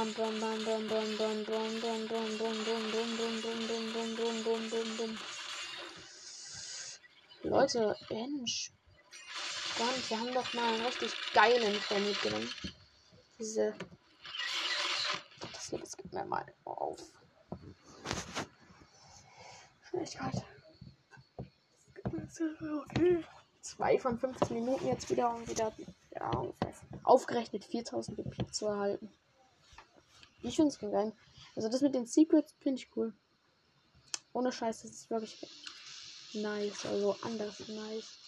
[0.00, 3.92] Bam, bam, bam, bam, bam, bam, bam, bam, bam, bam, bam, bam, bam, bam, bam,
[3.92, 5.18] bam, bam, bam, bam, bam.
[7.42, 8.72] Leute, entspannt.
[10.08, 12.50] Wir haben doch mal einen richtig geilen Fan mitgenommen.
[13.38, 13.74] Diese.
[15.52, 16.98] Das hier, das gibt mir mal auf.
[19.82, 20.46] Schnelligkeit.
[22.06, 23.22] Okay.
[23.60, 25.74] Zwei von 15 Minuten jetzt wieder und wieder
[26.12, 26.30] ja,
[27.02, 29.12] aufgerechnet 4000 Gebiet zu erhalten.
[30.42, 31.12] Ich finde es geil.
[31.54, 33.12] Also das mit den Secrets finde ich cool.
[34.32, 35.36] Ohne Scheiß, das ist wirklich
[36.32, 36.86] nice.
[36.86, 38.18] Also anders nice.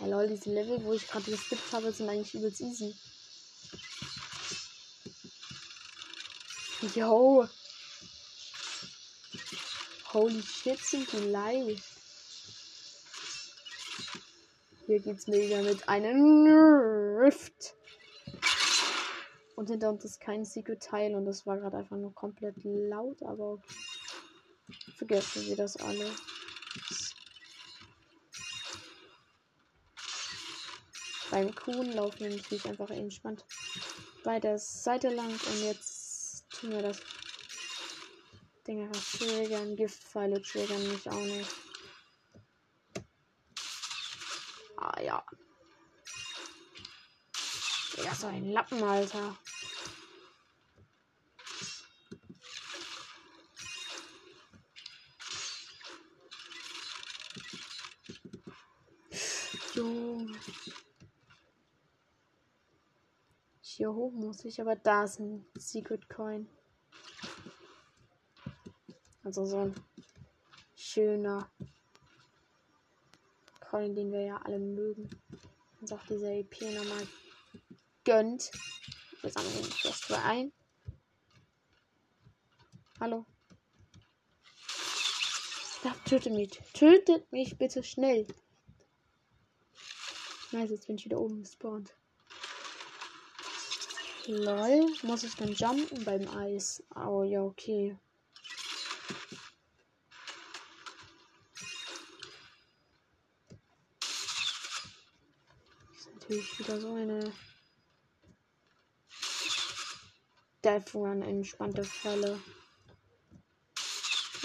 [0.00, 2.94] Lol, diese Level, wo ich gerade geskippt habe, sind eigentlich übelst easy.
[6.94, 7.48] Yo.
[10.12, 11.97] Holy shit, sind die leicht.
[14.88, 16.46] Hier geht's wieder mit einem
[17.18, 17.76] Rift.
[19.54, 23.22] Und hinter uns ist kein Secret Teil und das war gerade einfach nur komplett laut,
[23.22, 24.92] aber okay.
[24.96, 26.10] vergessen wir das alle.
[31.32, 33.44] Beim Kuhn laufen wir natürlich einfach entspannt
[34.24, 37.02] bei der Seite lang und jetzt tun wir das
[38.66, 39.76] Ding einfach triggern.
[39.76, 41.50] Giftpfeile triggern mich auch nicht.
[44.80, 45.24] Ah ja.
[48.04, 49.36] Ja, so ein Lappen, Alter.
[63.62, 66.48] Hier hoch muss ich, aber da ist ein Secret Coin.
[69.22, 69.74] Also so ein
[70.74, 71.48] schöner
[73.70, 75.10] Coin, den wir ja alle mögen.
[75.80, 77.06] Uns auch diese EP nochmal
[78.04, 78.50] gönnt.
[79.20, 80.52] Wir sammeln den Quest ein.
[82.98, 83.26] Hallo.
[85.84, 86.50] Ja, tötet mich.
[86.72, 88.26] Tötet mich bitte schnell.
[90.50, 91.94] Nice, jetzt bin ich wieder oben gespawnt.
[94.26, 96.82] Lol, muss ich dann jumpen beim Eis?
[96.94, 97.98] Oh ja, okay.
[106.28, 107.32] Natürlich wieder so eine
[110.62, 112.38] Death Run entspannte Fälle.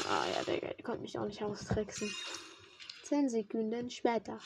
[0.07, 2.09] Ah ja, der, der konnte mich auch nicht austricksen.
[3.03, 4.39] Zehn Sekunden später.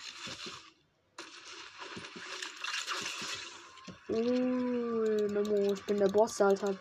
[4.09, 6.75] Uh, Memo, ich bin der Boss, Alter.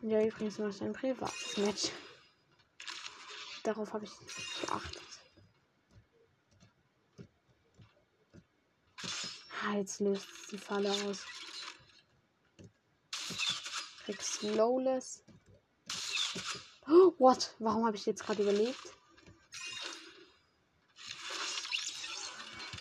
[0.00, 1.92] Und ja, übrigens noch ein privates Match.
[3.64, 4.10] Darauf habe ich
[4.60, 5.02] geachtet.
[9.64, 11.24] Ah, jetzt löst die Falle aus.
[14.04, 15.22] Krieg Slowless.
[16.88, 17.54] Oh, what?
[17.60, 18.94] Warum habe ich jetzt gerade überlebt?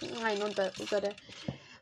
[0.02, 1.16] Nein, unter, unter der.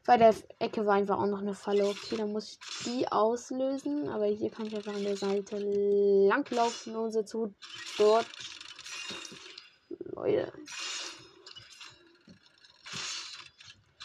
[0.06, 1.88] Bei der Ecke war einfach auch noch eine Falle.
[1.88, 4.10] Okay, dann muss ich die auslösen.
[4.10, 7.56] Aber hier kann ich einfach an der Seite langlaufen und so zu
[7.98, 8.26] dort.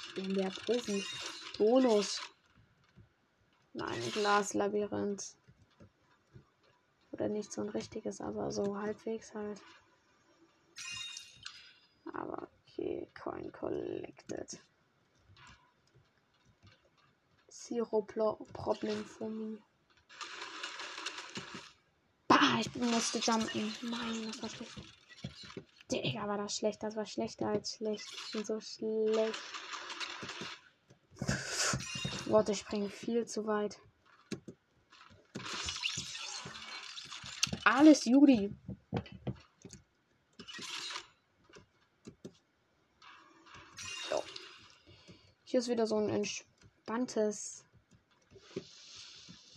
[0.07, 1.05] Ich bin der Profi.
[1.59, 2.21] Bonus.
[3.73, 5.37] Nein, Glaslabyrinth.
[7.11, 9.61] Oder nicht so ein richtiges, aber so halbwegs halt.
[12.13, 14.61] Aber okay, Coin collected.
[17.49, 19.59] Zero Problem for me.
[22.29, 23.75] Bah, ich musste jumpen.
[23.83, 25.04] War schlecht.
[26.03, 26.83] Digga, war das schlecht.
[26.83, 28.07] Das war schlechter als schlecht.
[28.13, 29.41] Ich bin so schlecht.
[32.27, 33.79] Warte, ich springe viel zu weit.
[37.65, 38.55] Alles Juli.
[44.11, 44.23] So.
[45.45, 47.65] Hier ist wieder so ein entspanntes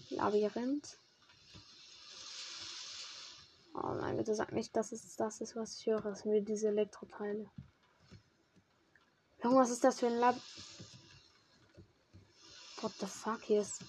[0.10, 1.00] Labyrinth.
[3.80, 6.06] Oh nein, bitte sag nicht, dass es das ist, was ich höre.
[6.08, 7.48] Es sind diese Elektroteile.
[9.44, 10.36] Junge, was ist das für ein Lab...
[12.82, 13.82] What the fuck hier ist...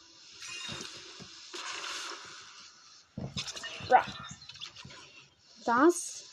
[5.65, 6.25] Das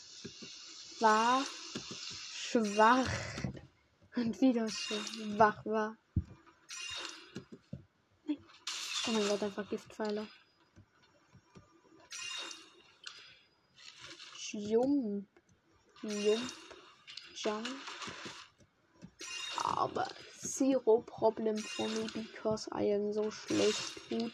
[1.00, 1.42] war
[2.34, 3.08] schwach.
[4.16, 5.96] Und wieder schwach war.
[8.28, 10.26] Oh mein Gott, einfach Giftpfeile.
[14.56, 15.26] Jump.
[16.02, 16.52] Jump.
[17.34, 17.66] Jump.
[19.62, 20.06] Aber
[20.40, 24.32] zero problem for me because I am so schlecht gut.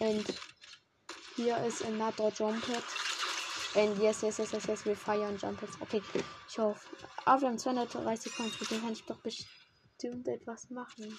[0.00, 0.24] And
[1.36, 2.82] here is another jump pad.
[3.76, 5.76] And yes, yes, yes, yes, yes, wir feiern jump pads.
[5.80, 6.02] Okay,
[6.48, 6.88] ich hoffe.
[7.26, 11.18] Aber wir haben 230 Coins, mit denen kann ich doch bestimmt etwas machen.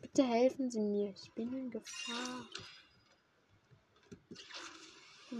[0.00, 2.48] Bitte helfen Sie mir, ich bin in Gefahr.
[5.30, 5.36] Hä,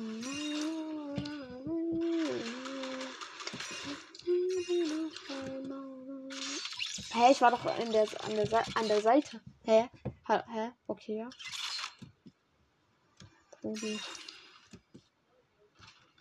[7.31, 9.41] ich war doch in der, an, der, an der Seite.
[9.65, 9.89] Hä?
[10.27, 10.73] Hä?
[10.87, 11.31] Okay, ja.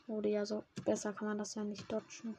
[0.07, 2.38] Oder ja, so besser kann man das ja nicht dodgen.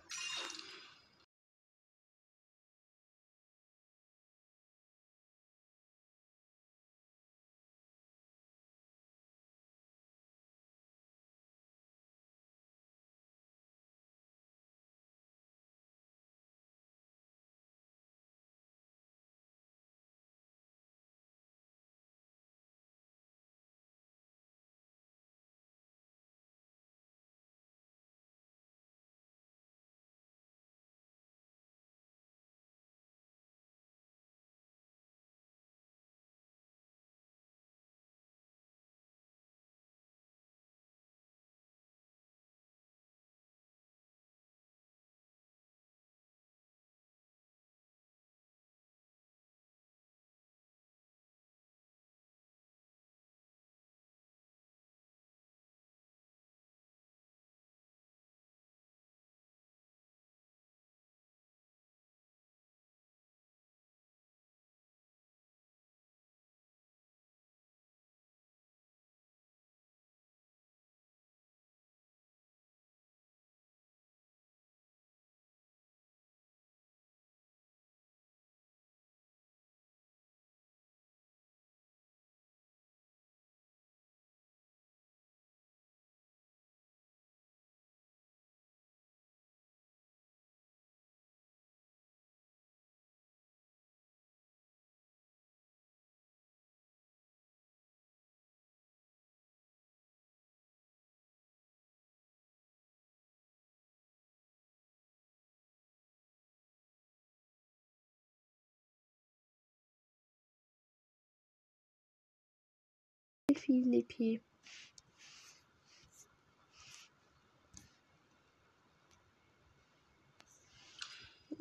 [113.51, 114.40] EP.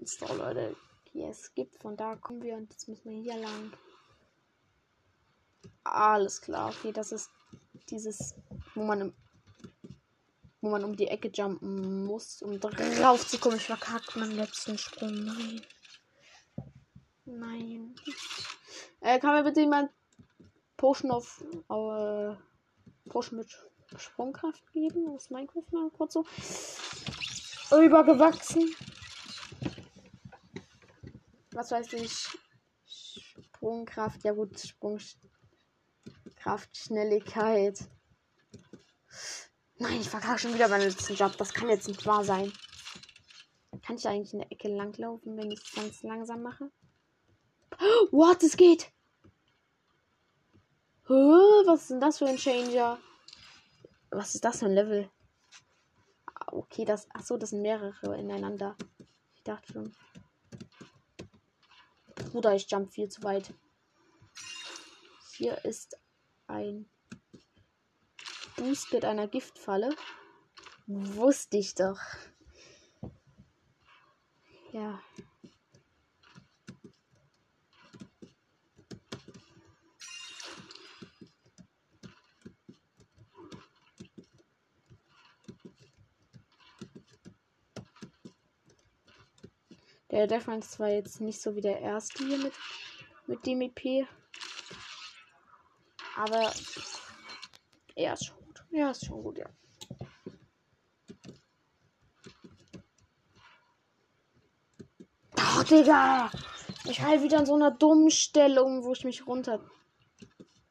[0.03, 0.75] So, Leute.
[1.11, 1.81] Hier es gibt.
[1.81, 3.73] Von da kommen wir und jetzt müssen wir hier lang.
[5.83, 6.69] Alles klar.
[6.69, 7.29] Okay, das ist
[7.89, 8.35] dieses,
[8.75, 9.13] wo man im
[10.59, 13.57] wo man um die Ecke jumpen muss, um drauf zu kommen.
[13.57, 15.13] Ich verkackt meinen letzten Sprung.
[15.23, 15.61] Nein.
[17.25, 17.95] Nein.
[19.01, 19.91] Äh, kann mir bitte jemand
[20.78, 22.36] Potion auf äh,
[23.09, 23.49] Potion mit
[23.97, 25.15] Sprungkraft geben?
[25.15, 26.25] Ist Minecraft mal kurz so.
[27.78, 28.73] Übergewachsen.
[31.51, 32.28] Was weiß ich?
[32.86, 35.17] Sprungkraft, ja gut, Sprungkraft,
[36.71, 37.80] Schnelligkeit.
[39.80, 41.36] Nein, ich verkacke schon wieder meinen letzten Job.
[41.38, 42.53] Das kann jetzt nicht wahr sein.
[43.84, 46.71] Kann ich eigentlich in der Ecke langlaufen, wenn ich es ganz langsam mache?
[48.11, 48.43] What?
[48.43, 48.91] Es geht!
[51.10, 52.97] Was ist denn das für ein Changer?
[54.10, 55.10] Was ist das für ein Level?
[56.26, 57.10] Ah, okay, das.
[57.12, 58.76] Achso, das sind mehrere ineinander.
[59.36, 59.95] Ich dachte schon.
[62.32, 63.53] Bruder, ich jump viel zu weit.
[65.38, 65.97] Hier ist
[66.47, 66.89] ein
[68.55, 69.95] Boost mit einer Giftfalle.
[70.88, 71.99] Wusste ich doch.
[74.72, 74.99] Ja.
[90.18, 92.53] Der Difference war jetzt nicht so wie der erste hier mit,
[93.28, 94.07] mit dem EP.
[96.15, 96.51] Aber
[97.93, 98.65] er ist schon gut.
[98.72, 99.45] Er ist schon gut, ja.
[105.38, 106.32] Oh, Digga!
[106.86, 109.63] Ich halt wieder in so einer dummen Stellung, wo ich mich runter.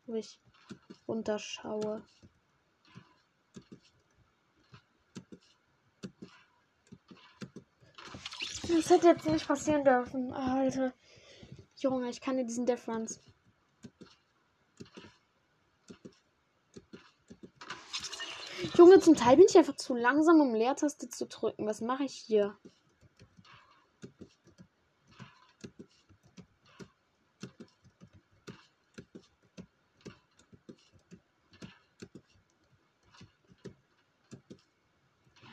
[0.07, 0.40] wo ich
[1.07, 2.05] runterschaue.
[8.77, 10.35] Das hätte jetzt nicht passieren dürfen.
[10.35, 10.93] Alter.
[11.77, 13.20] Junge, ich kann dir diesen Death Runs.
[18.74, 21.66] Junge, zum Teil bin ich einfach zu langsam, um Leertaste zu drücken.
[21.66, 22.59] Was mache ich hier?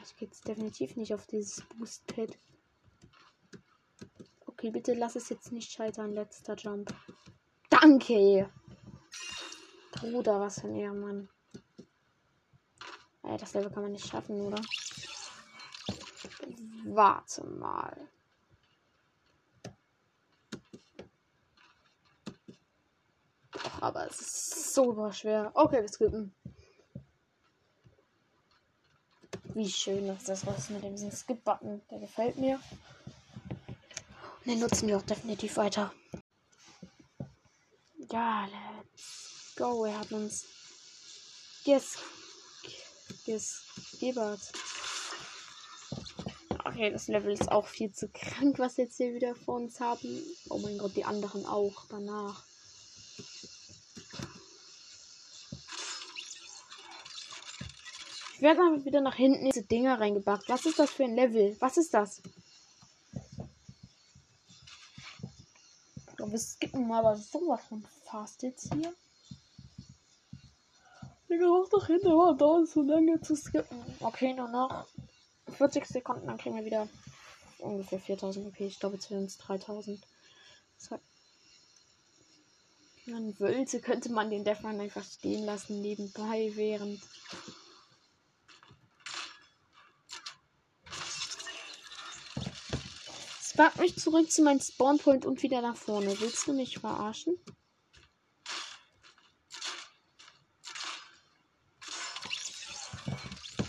[0.03, 2.37] Ich gehe jetzt definitiv nicht auf dieses Boost-Pad.
[4.63, 6.13] Okay, bitte lass es jetzt nicht scheitern.
[6.13, 6.95] Letzter Jump.
[7.69, 8.49] Danke!
[9.91, 11.27] Bruder, was für ein Ehrenmann.
[13.23, 14.61] Äh, das Level kann man nicht schaffen, oder?
[16.85, 18.09] Warte mal.
[23.51, 25.51] Doch, aber es ist super schwer.
[25.55, 26.33] Okay, wir skippen.
[29.55, 31.81] Wie schön ist das was mit dem Skip-Button.
[31.91, 32.61] Der gefällt mir.
[34.45, 35.93] Den nutzen wir auch definitiv weiter.
[38.11, 39.85] Ja, let's go.
[39.85, 40.45] Wir haben uns
[41.63, 41.97] yes,
[43.25, 44.41] gesgebert.
[46.65, 50.21] Okay, das Level ist auch viel zu krank, was jetzt hier wieder vor uns haben.
[50.49, 52.43] Oh mein Gott, die anderen auch danach.
[58.33, 60.49] Ich werde dann wieder nach hinten diese Dinger reingebackt.
[60.49, 61.55] Was ist das für ein Level?
[61.59, 62.21] Was ist das?
[66.33, 68.91] Wir skippen mal aber sowas von fast jetzt hier.
[71.29, 73.77] Digga, mach doch hin, aber dauert so lange zu skippen.
[73.99, 74.87] Okay, nur noch
[75.57, 76.89] 40 Sekunden, dann kriegen wir wieder
[77.59, 78.61] ungefähr 4000 EP.
[78.61, 80.01] Ich glaube, jetzt werden es 3000.
[80.79, 80.99] Das
[83.05, 87.01] man wollte, könnte man den Deathman einfach stehen lassen nebenbei, während
[93.63, 96.19] Spart mich zurück zu meinem Spawnpoint und wieder nach vorne.
[96.19, 97.37] Willst du mich verarschen?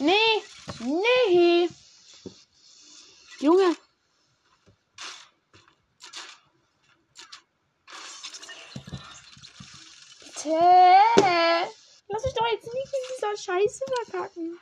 [0.01, 0.13] Nee,
[0.81, 1.69] nee.
[3.39, 3.77] Junge.
[10.25, 10.59] Bitte.
[12.09, 14.59] Lass mich doch jetzt nicht in dieser Scheiße verkacken.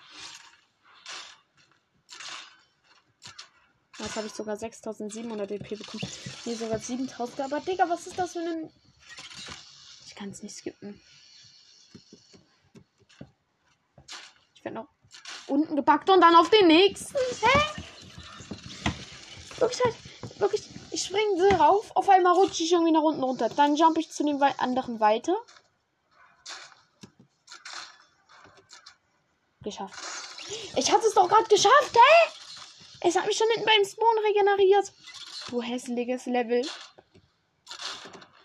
[4.03, 6.03] Jetzt habe ich sogar 6700 EP bekommen.
[6.45, 7.41] Nee, sogar 7000.
[7.41, 8.71] Aber Digga, was ist das für ein.
[10.07, 11.01] Ich kann es nicht skippen.
[14.55, 14.89] Ich werde noch
[15.47, 17.17] unten gepackt und dann auf den nächsten.
[17.17, 17.83] Hä?
[19.59, 19.95] Wirklich halt.
[20.39, 20.63] Wirklich.
[20.91, 21.91] Ich springe so rauf.
[21.95, 23.49] Auf einmal rutsche ich irgendwie nach unten runter.
[23.49, 25.37] Dann jump ich zu dem anderen weiter.
[29.63, 29.95] geschafft.
[30.77, 32.42] Ich hatte es doch gerade geschafft, hä?
[33.05, 34.93] Es hat mich schon hinten beim Spawn regeneriert.
[35.49, 36.65] Du hässliches Level.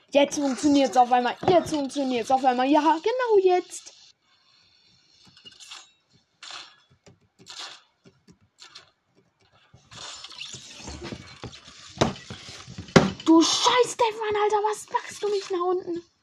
[0.09, 1.35] Jetzt funktioniert es auf einmal.
[1.47, 2.67] Jetzt funktioniert es auf einmal.
[2.67, 3.93] Ja, genau jetzt.
[13.25, 16.16] Du scheiß Stefan, Alter, was machst du mich nach unten?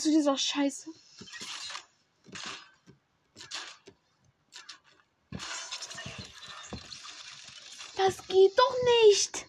[0.00, 0.90] Ey, zu dieser Scheiße.
[7.96, 9.46] Das geht doch nicht.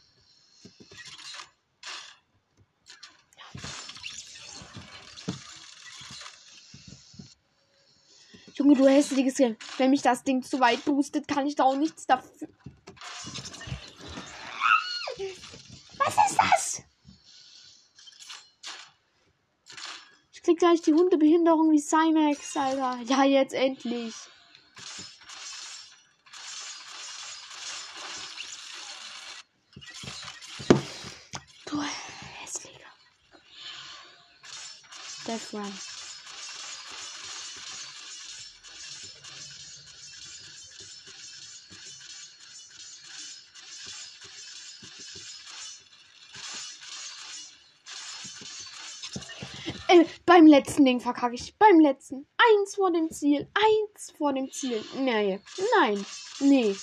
[8.56, 9.56] Junge, du hässliches Game.
[9.78, 12.50] Wenn mich das Ding zu weit boostet, kann ich da auch nichts dafür.
[20.51, 23.00] krieg gleich die Hundebehinderung wie Cymax, Alter.
[23.06, 24.14] Ja, jetzt endlich.
[31.66, 32.92] Du hässlicher.
[35.26, 35.91] Death Run.
[50.32, 51.58] Beim letzten Ding verkacke ich.
[51.58, 52.26] Beim letzten.
[52.38, 53.50] Eins vor dem Ziel.
[53.54, 54.82] Eins vor dem Ziel.
[54.98, 55.42] Nee.
[55.78, 56.06] Nein.
[56.40, 56.74] Nee.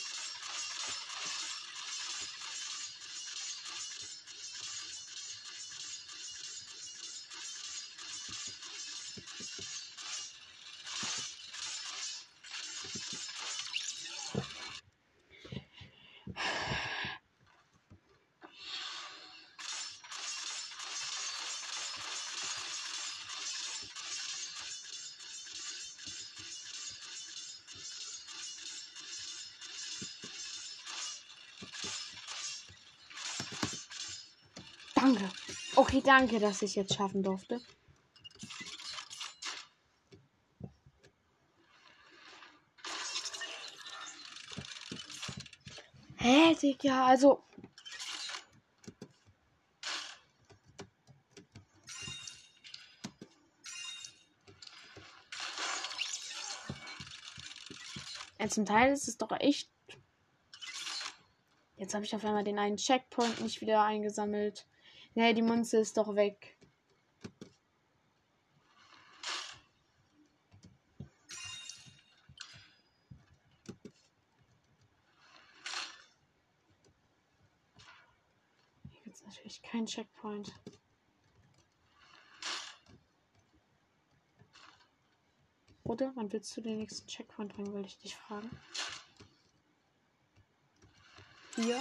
[36.09, 37.61] Danke, dass ich jetzt schaffen durfte.
[46.17, 47.45] Hä, Digga, also.
[58.39, 59.71] Ja, zum Teil ist es doch echt.
[61.77, 64.67] Jetzt habe ich auf einmal den einen Checkpoint nicht wieder eingesammelt.
[65.15, 66.57] Nee, die Münze ist doch weg.
[78.91, 80.53] Hier gibt es natürlich keinen Checkpoint.
[85.83, 86.13] Oder?
[86.15, 88.51] Wann willst du den nächsten Checkpoint bringen, wollte ich dich fragen.
[91.57, 91.81] Hier.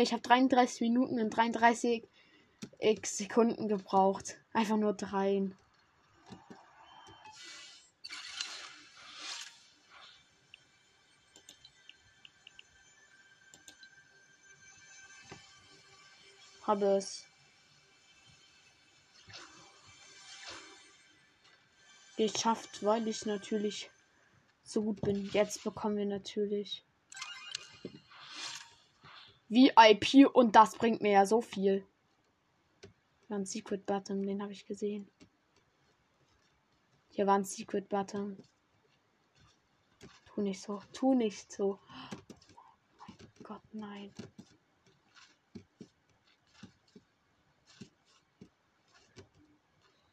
[0.00, 2.08] Junge, ich habe 33 Minuten und 33
[3.04, 4.38] Sekunden gebraucht.
[4.52, 5.54] Einfach nur dreien.
[16.66, 17.26] Habe es.
[22.16, 23.90] Geschafft, weil ich natürlich
[24.62, 25.28] so gut bin.
[25.32, 26.84] Jetzt bekommen wir natürlich
[29.50, 31.84] VIP und das bringt mir ja so viel.
[33.28, 35.08] War ein Secret Button, den habe ich gesehen.
[37.10, 38.40] Hier war ein Secret Button.
[40.26, 41.80] Tu nicht so, tu nicht so.
[42.54, 44.14] Oh mein Gott, nein.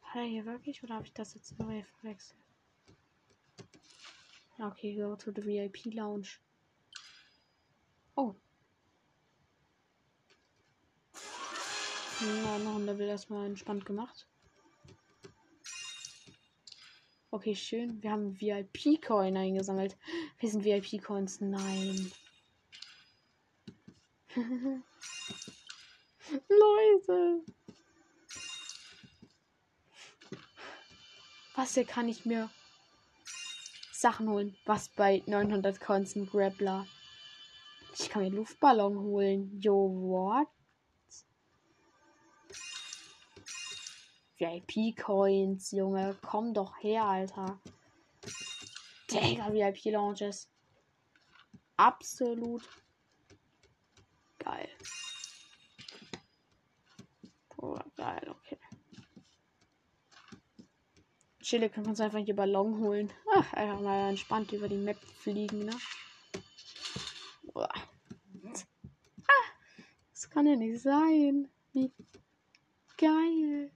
[0.02, 2.40] Hat er hier wirklich oder habe ich das jetzt neu verwechselt?
[4.58, 6.40] Okay, go to the VIP Lounge.
[8.16, 8.34] Oh,
[12.20, 14.26] Ja, noch ein Level erstmal entspannt gemacht.
[17.30, 18.02] Okay, schön.
[18.02, 19.96] Wir haben VIP-Coin eingesammelt.
[20.40, 21.40] Wir sind VIP-Coins.
[21.40, 22.10] Nein.
[26.48, 27.44] Leute.
[31.54, 32.50] Was hier kann ich mir
[33.92, 34.56] Sachen holen?
[34.64, 36.84] Was bei 900 Coins ein Grappler?
[37.96, 39.60] Ich kann mir Luftballon holen.
[39.60, 40.48] Jo, what?
[44.38, 46.16] VIP-Coins, Junge.
[46.22, 47.60] Komm doch her, Alter.
[49.10, 50.48] Digga, VIP-Launches.
[51.76, 52.62] Absolut
[54.38, 54.68] geil.
[57.58, 58.58] Oh, geil, okay.
[61.40, 63.12] Chile kann man uns einfach hier Ballon holen.
[63.34, 65.76] Ach, einfach mal entspannt über die Map fliegen, ne?
[67.54, 67.72] Boah.
[69.26, 69.48] Ah,
[70.12, 71.48] das kann ja nicht sein.
[71.72, 71.90] Wie
[72.96, 73.72] geil.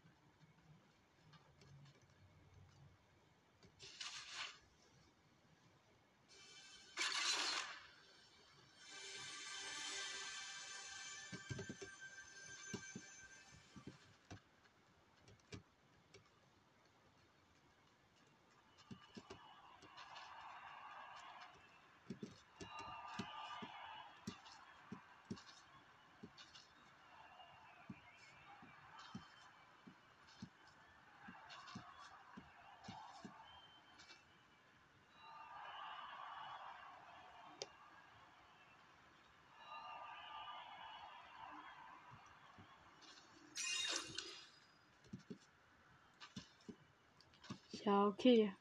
[47.85, 48.53] Ja, okay.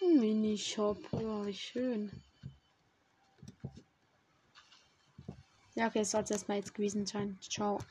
[0.00, 0.98] Minishop.
[1.12, 2.12] Oh, wie schön.
[5.74, 7.38] Ja, okay, es soll es erstmal jetzt gewesen sein.
[7.40, 7.80] Ciao.